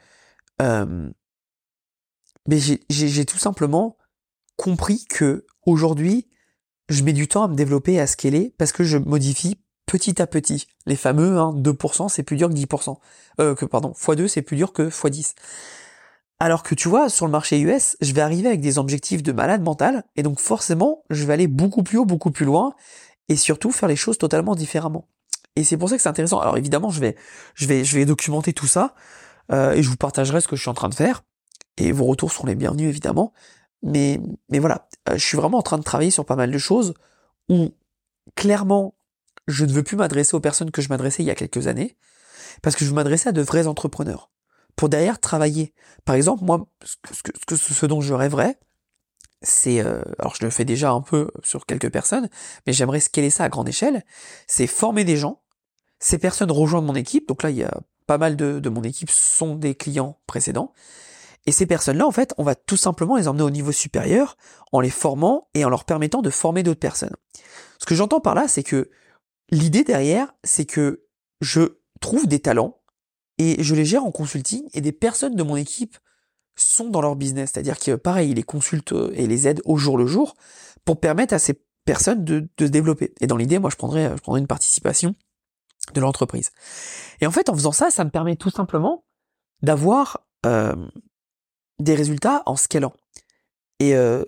mais 0.60 2.58
j'ai 2.88 3.24
tout 3.24 3.38
simplement 3.38 3.96
compris 4.56 5.04
que 5.08 5.46
aujourd'hui, 5.66 6.28
je 6.88 7.02
mets 7.02 7.12
du 7.12 7.28
temps 7.28 7.44
à 7.44 7.48
me 7.48 7.54
développer, 7.54 7.98
à 8.00 8.06
scaler, 8.06 8.54
parce 8.58 8.72
que 8.72 8.84
je 8.84 8.98
modifie 8.98 9.58
petit 9.86 10.20
à 10.20 10.26
petit. 10.26 10.66
Les 10.86 10.96
fameux 10.96 11.38
hein, 11.38 11.54
2%, 11.56 12.08
c'est 12.08 12.22
plus 12.22 12.36
dur 12.36 12.48
que 12.48 12.54
10%. 12.54 12.96
Euh, 13.40 13.54
que 13.54 13.64
pardon, 13.64 13.92
x2, 13.92 14.28
c'est 14.28 14.42
plus 14.42 14.56
dur 14.56 14.72
que 14.72 14.88
x10. 14.88 15.34
Alors 16.40 16.62
que 16.62 16.74
tu 16.74 16.88
vois, 16.88 17.08
sur 17.08 17.26
le 17.26 17.32
marché 17.32 17.60
US, 17.60 17.96
je 18.00 18.12
vais 18.12 18.20
arriver 18.20 18.48
avec 18.48 18.60
des 18.60 18.78
objectifs 18.78 19.22
de 19.22 19.32
malade 19.32 19.62
mental, 19.62 20.04
et 20.16 20.22
donc 20.22 20.40
forcément, 20.40 21.04
je 21.10 21.24
vais 21.24 21.32
aller 21.32 21.46
beaucoup 21.46 21.82
plus 21.82 21.98
haut, 21.98 22.04
beaucoup 22.04 22.30
plus 22.30 22.44
loin, 22.44 22.74
et 23.28 23.36
surtout 23.36 23.70
faire 23.70 23.88
les 23.88 23.96
choses 23.96 24.18
totalement 24.18 24.54
différemment. 24.54 25.08
Et 25.56 25.64
c'est 25.64 25.76
pour 25.76 25.88
ça 25.88 25.96
que 25.96 26.02
c'est 26.02 26.08
intéressant. 26.08 26.40
Alors 26.40 26.58
évidemment, 26.58 26.90
je 26.90 27.00
vais, 27.00 27.16
je 27.54 27.66
vais, 27.66 27.84
je 27.84 27.96
vais 27.96 28.04
documenter 28.04 28.52
tout 28.52 28.66
ça. 28.66 28.94
Euh, 29.52 29.72
et 29.72 29.82
je 29.82 29.88
vous 29.88 29.96
partagerai 29.96 30.40
ce 30.40 30.48
que 30.48 30.56
je 30.56 30.62
suis 30.62 30.70
en 30.70 30.74
train 30.74 30.88
de 30.88 30.94
faire. 30.94 31.22
Et 31.76 31.92
vos 31.92 32.04
retours 32.04 32.32
seront 32.32 32.46
les 32.46 32.54
bienvenus 32.54 32.88
évidemment. 32.88 33.32
Mais, 33.82 34.20
mais 34.48 34.58
voilà, 34.58 34.88
euh, 35.08 35.16
je 35.16 35.24
suis 35.24 35.36
vraiment 35.36 35.58
en 35.58 35.62
train 35.62 35.78
de 35.78 35.82
travailler 35.82 36.10
sur 36.10 36.24
pas 36.24 36.36
mal 36.36 36.50
de 36.50 36.58
choses 36.58 36.94
où 37.48 37.70
clairement 38.34 38.94
je 39.46 39.64
ne 39.64 39.72
veux 39.72 39.82
plus 39.82 39.96
m'adresser 39.96 40.34
aux 40.34 40.40
personnes 40.40 40.70
que 40.70 40.80
je 40.80 40.88
m'adressais 40.88 41.22
il 41.22 41.26
y 41.26 41.30
a 41.30 41.34
quelques 41.34 41.66
années, 41.66 41.96
parce 42.62 42.76
que 42.76 42.84
je 42.84 42.90
veux 42.90 42.96
m'adresser 42.96 43.28
à 43.28 43.32
de 43.32 43.42
vrais 43.42 43.66
entrepreneurs, 43.66 44.30
pour 44.74 44.88
derrière 44.88 45.20
travailler. 45.20 45.74
Par 46.06 46.14
exemple, 46.14 46.44
moi, 46.44 46.66
ce, 46.82 47.56
ce 47.56 47.84
dont 47.84 48.00
je 48.00 48.14
rêverais, 48.14 48.58
c'est, 49.42 49.80
euh, 49.80 50.02
alors 50.18 50.34
je 50.34 50.44
le 50.44 50.50
fais 50.50 50.64
déjà 50.64 50.90
un 50.90 51.02
peu 51.02 51.30
sur 51.42 51.66
quelques 51.66 51.90
personnes, 51.90 52.28
mais 52.66 52.72
j'aimerais 52.72 53.00
scaler 53.00 53.30
ça 53.30 53.44
à 53.44 53.48
grande 53.48 53.68
échelle, 53.68 54.02
c'est 54.46 54.66
former 54.66 55.04
des 55.04 55.16
gens, 55.16 55.42
ces 55.98 56.18
personnes 56.18 56.50
rejoindre 56.50 56.86
mon 56.86 56.94
équipe, 56.94 57.28
donc 57.28 57.42
là 57.42 57.50
il 57.50 57.56
y 57.56 57.64
a 57.64 57.80
pas 58.06 58.18
mal 58.18 58.36
de, 58.36 58.60
de 58.60 58.68
mon 58.68 58.82
équipe 58.82 59.10
sont 59.10 59.56
des 59.56 59.74
clients 59.74 60.18
précédents, 60.26 60.72
et 61.46 61.52
ces 61.52 61.66
personnes-là, 61.66 62.06
en 62.06 62.10
fait, 62.10 62.34
on 62.38 62.42
va 62.42 62.54
tout 62.54 62.76
simplement 62.76 63.16
les 63.16 63.28
emmener 63.28 63.42
au 63.42 63.50
niveau 63.50 63.72
supérieur 63.72 64.36
en 64.72 64.80
les 64.80 64.90
formant 64.90 65.48
et 65.54 65.64
en 65.64 65.68
leur 65.68 65.84
permettant 65.84 66.22
de 66.22 66.30
former 66.30 66.62
d'autres 66.62 66.80
personnes. 66.80 67.14
Ce 67.78 67.86
que 67.86 67.94
j'entends 67.94 68.20
par 68.20 68.34
là, 68.34 68.48
c'est 68.48 68.62
que 68.62 68.90
l'idée 69.50 69.84
derrière, 69.84 70.34
c'est 70.42 70.64
que 70.64 71.04
je 71.40 71.78
trouve 72.00 72.26
des 72.26 72.40
talents 72.40 72.80
et 73.38 73.62
je 73.62 73.74
les 73.74 73.84
gère 73.84 74.04
en 74.04 74.10
consulting 74.10 74.68
et 74.72 74.80
des 74.80 74.92
personnes 74.92 75.36
de 75.36 75.42
mon 75.42 75.56
équipe 75.56 75.98
sont 76.56 76.88
dans 76.88 77.02
leur 77.02 77.16
business. 77.16 77.50
C'est-à-dire 77.52 77.78
que 77.78 77.96
pareil, 77.96 78.30
ils 78.30 78.36
les 78.36 78.42
consultent 78.42 78.92
euh, 78.92 79.10
et 79.14 79.26
les 79.26 79.48
aident 79.48 79.62
au 79.64 79.76
jour 79.76 79.98
le 79.98 80.06
jour 80.06 80.36
pour 80.84 81.00
permettre 81.00 81.34
à 81.34 81.38
ces 81.38 81.60
personnes 81.84 82.24
de, 82.24 82.48
se 82.58 82.66
développer. 82.66 83.12
Et 83.20 83.26
dans 83.26 83.36
l'idée, 83.36 83.58
moi, 83.58 83.70
je 83.70 83.76
prendrais, 83.76 84.10
je 84.16 84.22
prendrais 84.22 84.40
une 84.40 84.46
participation 84.46 85.14
de 85.92 86.00
l'entreprise. 86.00 86.50
Et 87.20 87.26
en 87.26 87.30
fait, 87.30 87.48
en 87.48 87.54
faisant 87.54 87.72
ça, 87.72 87.90
ça 87.90 88.04
me 88.04 88.10
permet 88.10 88.36
tout 88.36 88.50
simplement 88.50 89.04
d'avoir 89.62 90.26
euh, 90.46 90.74
des 91.78 91.94
résultats 91.94 92.42
en 92.46 92.56
scalant. 92.56 92.92
Et 93.80 93.94
euh, 93.94 94.24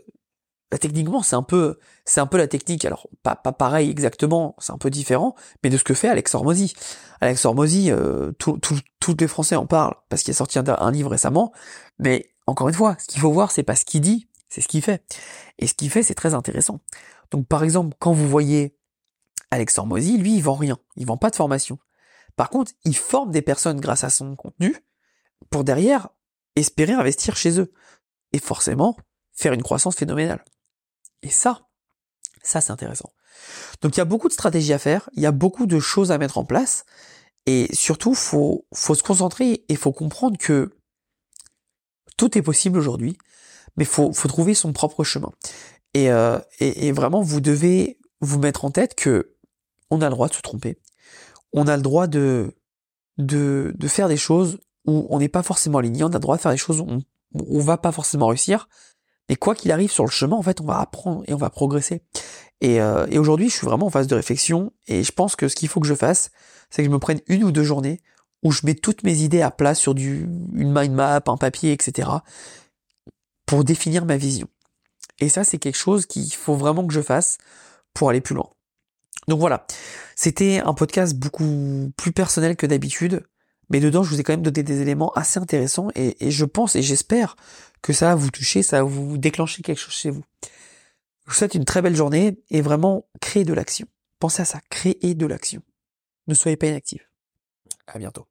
bah, 0.70 0.78
techniquement, 0.78 1.22
c'est 1.22 1.36
un 1.36 1.42
peu, 1.42 1.78
c'est 2.04 2.20
un 2.20 2.26
peu 2.26 2.38
la 2.38 2.48
technique. 2.48 2.84
Alors 2.84 3.08
pas, 3.22 3.36
pas 3.36 3.52
pareil 3.52 3.90
exactement, 3.90 4.56
c'est 4.58 4.72
un 4.72 4.78
peu 4.78 4.90
différent, 4.90 5.34
mais 5.62 5.70
de 5.70 5.76
ce 5.76 5.84
que 5.84 5.94
fait 5.94 6.08
Alex 6.08 6.34
Hormozy. 6.34 6.74
Alex 7.20 7.44
Hormozy, 7.44 7.90
euh, 7.90 8.32
tous 8.38 9.16
les 9.18 9.28
Français 9.28 9.56
en 9.56 9.66
parlent 9.66 9.94
parce 10.08 10.22
qu'il 10.22 10.32
a 10.32 10.34
sorti 10.34 10.58
un, 10.58 10.90
livre 10.90 11.10
récemment. 11.10 11.52
Mais 11.98 12.26
encore 12.46 12.68
une 12.68 12.74
fois, 12.74 12.96
ce 12.98 13.06
qu'il 13.06 13.20
faut 13.20 13.30
voir, 13.30 13.50
c'est 13.52 13.62
pas 13.62 13.76
ce 13.76 13.84
qu'il 13.84 14.00
dit, 14.00 14.28
c'est 14.48 14.60
ce 14.60 14.68
qu'il 14.68 14.82
fait. 14.82 15.02
Et 15.58 15.66
ce 15.66 15.74
qu'il 15.74 15.90
fait, 15.90 16.02
c'est 16.02 16.14
très 16.14 16.34
intéressant. 16.34 16.80
Donc 17.30 17.46
par 17.46 17.62
exemple, 17.62 17.96
quand 17.98 18.12
vous 18.12 18.28
voyez 18.28 18.75
Alex 19.50 19.78
Hormozy, 19.78 20.18
lui, 20.18 20.36
il 20.36 20.42
vend 20.42 20.54
rien, 20.54 20.78
il 20.96 21.06
vend 21.06 21.16
pas 21.16 21.30
de 21.30 21.36
formation. 21.36 21.78
Par 22.36 22.50
contre, 22.50 22.72
il 22.84 22.96
forme 22.96 23.30
des 23.30 23.42
personnes 23.42 23.80
grâce 23.80 24.04
à 24.04 24.10
son 24.10 24.36
contenu 24.36 24.76
pour 25.50 25.64
derrière 25.64 26.08
espérer 26.56 26.92
investir 26.92 27.36
chez 27.36 27.60
eux. 27.60 27.72
Et 28.32 28.38
forcément, 28.38 28.96
faire 29.32 29.52
une 29.52 29.62
croissance 29.62 29.96
phénoménale. 29.96 30.44
Et 31.22 31.30
ça, 31.30 31.68
ça 32.42 32.60
c'est 32.60 32.72
intéressant. 32.72 33.10
Donc 33.82 33.96
il 33.96 33.98
y 33.98 34.00
a 34.00 34.06
beaucoup 34.06 34.28
de 34.28 34.32
stratégies 34.32 34.72
à 34.72 34.78
faire, 34.78 35.08
il 35.14 35.22
y 35.22 35.26
a 35.26 35.32
beaucoup 35.32 35.66
de 35.66 35.78
choses 35.78 36.10
à 36.10 36.18
mettre 36.18 36.38
en 36.38 36.44
place, 36.44 36.84
et 37.44 37.68
surtout 37.74 38.14
faut 38.14 38.66
faut 38.74 38.94
se 38.94 39.02
concentrer 39.02 39.64
et 39.68 39.76
faut 39.76 39.92
comprendre 39.92 40.38
que 40.38 40.74
tout 42.16 42.36
est 42.36 42.42
possible 42.42 42.78
aujourd'hui, 42.78 43.16
mais 43.76 43.84
faut 43.84 44.12
faut 44.12 44.28
trouver 44.28 44.54
son 44.54 44.72
propre 44.72 45.04
chemin. 45.04 45.32
Et, 45.94 46.10
euh, 46.10 46.38
et, 46.58 46.88
et 46.88 46.92
vraiment 46.92 47.22
vous 47.22 47.40
devez 47.40 47.98
vous 48.20 48.38
mettre 48.38 48.64
en 48.64 48.70
tête 48.70 48.94
que 48.94 49.35
on 49.90 50.00
a 50.00 50.06
le 50.06 50.10
droit 50.10 50.28
de 50.28 50.34
se 50.34 50.40
tromper, 50.40 50.78
on 51.52 51.66
a 51.66 51.76
le 51.76 51.82
droit 51.82 52.06
de 52.06 52.54
de, 53.18 53.72
de 53.76 53.88
faire 53.88 54.08
des 54.08 54.16
choses 54.16 54.58
où 54.86 55.06
on 55.10 55.18
n'est 55.18 55.28
pas 55.28 55.42
forcément 55.42 55.78
aligné, 55.78 56.04
on 56.04 56.08
a 56.08 56.14
le 56.14 56.18
droit 56.18 56.36
de 56.36 56.42
faire 56.42 56.52
des 56.52 56.58
choses 56.58 56.80
où 56.80 57.02
on, 57.34 57.60
va 57.60 57.76
pas 57.76 57.92
forcément 57.92 58.26
réussir, 58.28 58.68
et 59.28 59.36
quoi 59.36 59.54
qu'il 59.54 59.72
arrive 59.72 59.90
sur 59.90 60.04
le 60.04 60.10
chemin, 60.10 60.36
en 60.36 60.42
fait, 60.42 60.60
on 60.60 60.64
va 60.64 60.78
apprendre 60.78 61.24
et 61.26 61.34
on 61.34 61.38
va 61.38 61.50
progresser. 61.50 62.02
Et, 62.60 62.80
euh, 62.80 63.06
et 63.10 63.18
aujourd'hui, 63.18 63.48
je 63.48 63.56
suis 63.56 63.66
vraiment 63.66 63.86
en 63.86 63.90
phase 63.90 64.06
de 64.06 64.14
réflexion 64.14 64.72
et 64.86 65.02
je 65.02 65.12
pense 65.12 65.34
que 65.34 65.48
ce 65.48 65.56
qu'il 65.56 65.68
faut 65.68 65.80
que 65.80 65.86
je 65.86 65.94
fasse, 65.94 66.30
c'est 66.70 66.82
que 66.82 66.88
je 66.88 66.92
me 66.92 66.98
prenne 66.98 67.20
une 67.26 67.44
ou 67.44 67.50
deux 67.50 67.64
journées 67.64 68.00
où 68.42 68.52
je 68.52 68.64
mets 68.64 68.74
toutes 68.74 69.02
mes 69.02 69.22
idées 69.22 69.42
à 69.42 69.50
plat 69.50 69.74
sur 69.74 69.94
du, 69.94 70.28
une 70.54 70.72
mind 70.72 70.92
map, 70.92 71.22
un 71.26 71.36
papier, 71.36 71.72
etc. 71.72 72.08
pour 73.44 73.64
définir 73.64 74.04
ma 74.04 74.16
vision. 74.16 74.48
Et 75.18 75.28
ça, 75.28 75.44
c'est 75.44 75.58
quelque 75.58 75.76
chose 75.76 76.06
qu'il 76.06 76.32
faut 76.32 76.54
vraiment 76.54 76.86
que 76.86 76.92
je 76.92 77.00
fasse 77.00 77.38
pour 77.92 78.10
aller 78.10 78.20
plus 78.20 78.34
loin. 78.34 78.50
Donc 79.28 79.40
voilà, 79.40 79.66
c'était 80.14 80.60
un 80.60 80.74
podcast 80.74 81.14
beaucoup 81.16 81.92
plus 81.96 82.12
personnel 82.12 82.56
que 82.56 82.66
d'habitude, 82.66 83.26
mais 83.70 83.80
dedans, 83.80 84.02
je 84.02 84.10
vous 84.10 84.20
ai 84.20 84.22
quand 84.22 84.32
même 84.32 84.42
donné 84.42 84.62
des 84.62 84.80
éléments 84.80 85.12
assez 85.14 85.40
intéressants 85.40 85.88
et, 85.96 86.30
je 86.30 86.44
pense 86.44 86.76
et 86.76 86.82
j'espère 86.82 87.36
que 87.82 87.92
ça 87.92 88.06
va 88.06 88.14
vous 88.14 88.30
toucher, 88.30 88.62
ça 88.62 88.78
va 88.78 88.82
vous 88.84 89.18
déclencher 89.18 89.62
quelque 89.62 89.78
chose 89.78 89.94
chez 89.94 90.10
vous. 90.10 90.22
Je 91.26 91.32
vous 91.32 91.36
souhaite 91.36 91.54
une 91.54 91.64
très 91.64 91.82
belle 91.82 91.96
journée 91.96 92.38
et 92.50 92.60
vraiment 92.60 93.08
créer 93.20 93.44
de 93.44 93.52
l'action. 93.52 93.88
Pensez 94.20 94.42
à 94.42 94.44
ça, 94.44 94.60
créer 94.70 95.14
de 95.14 95.26
l'action. 95.26 95.62
Ne 96.28 96.34
soyez 96.34 96.56
pas 96.56 96.68
inactif. 96.68 97.10
À 97.88 97.98
bientôt. 97.98 98.26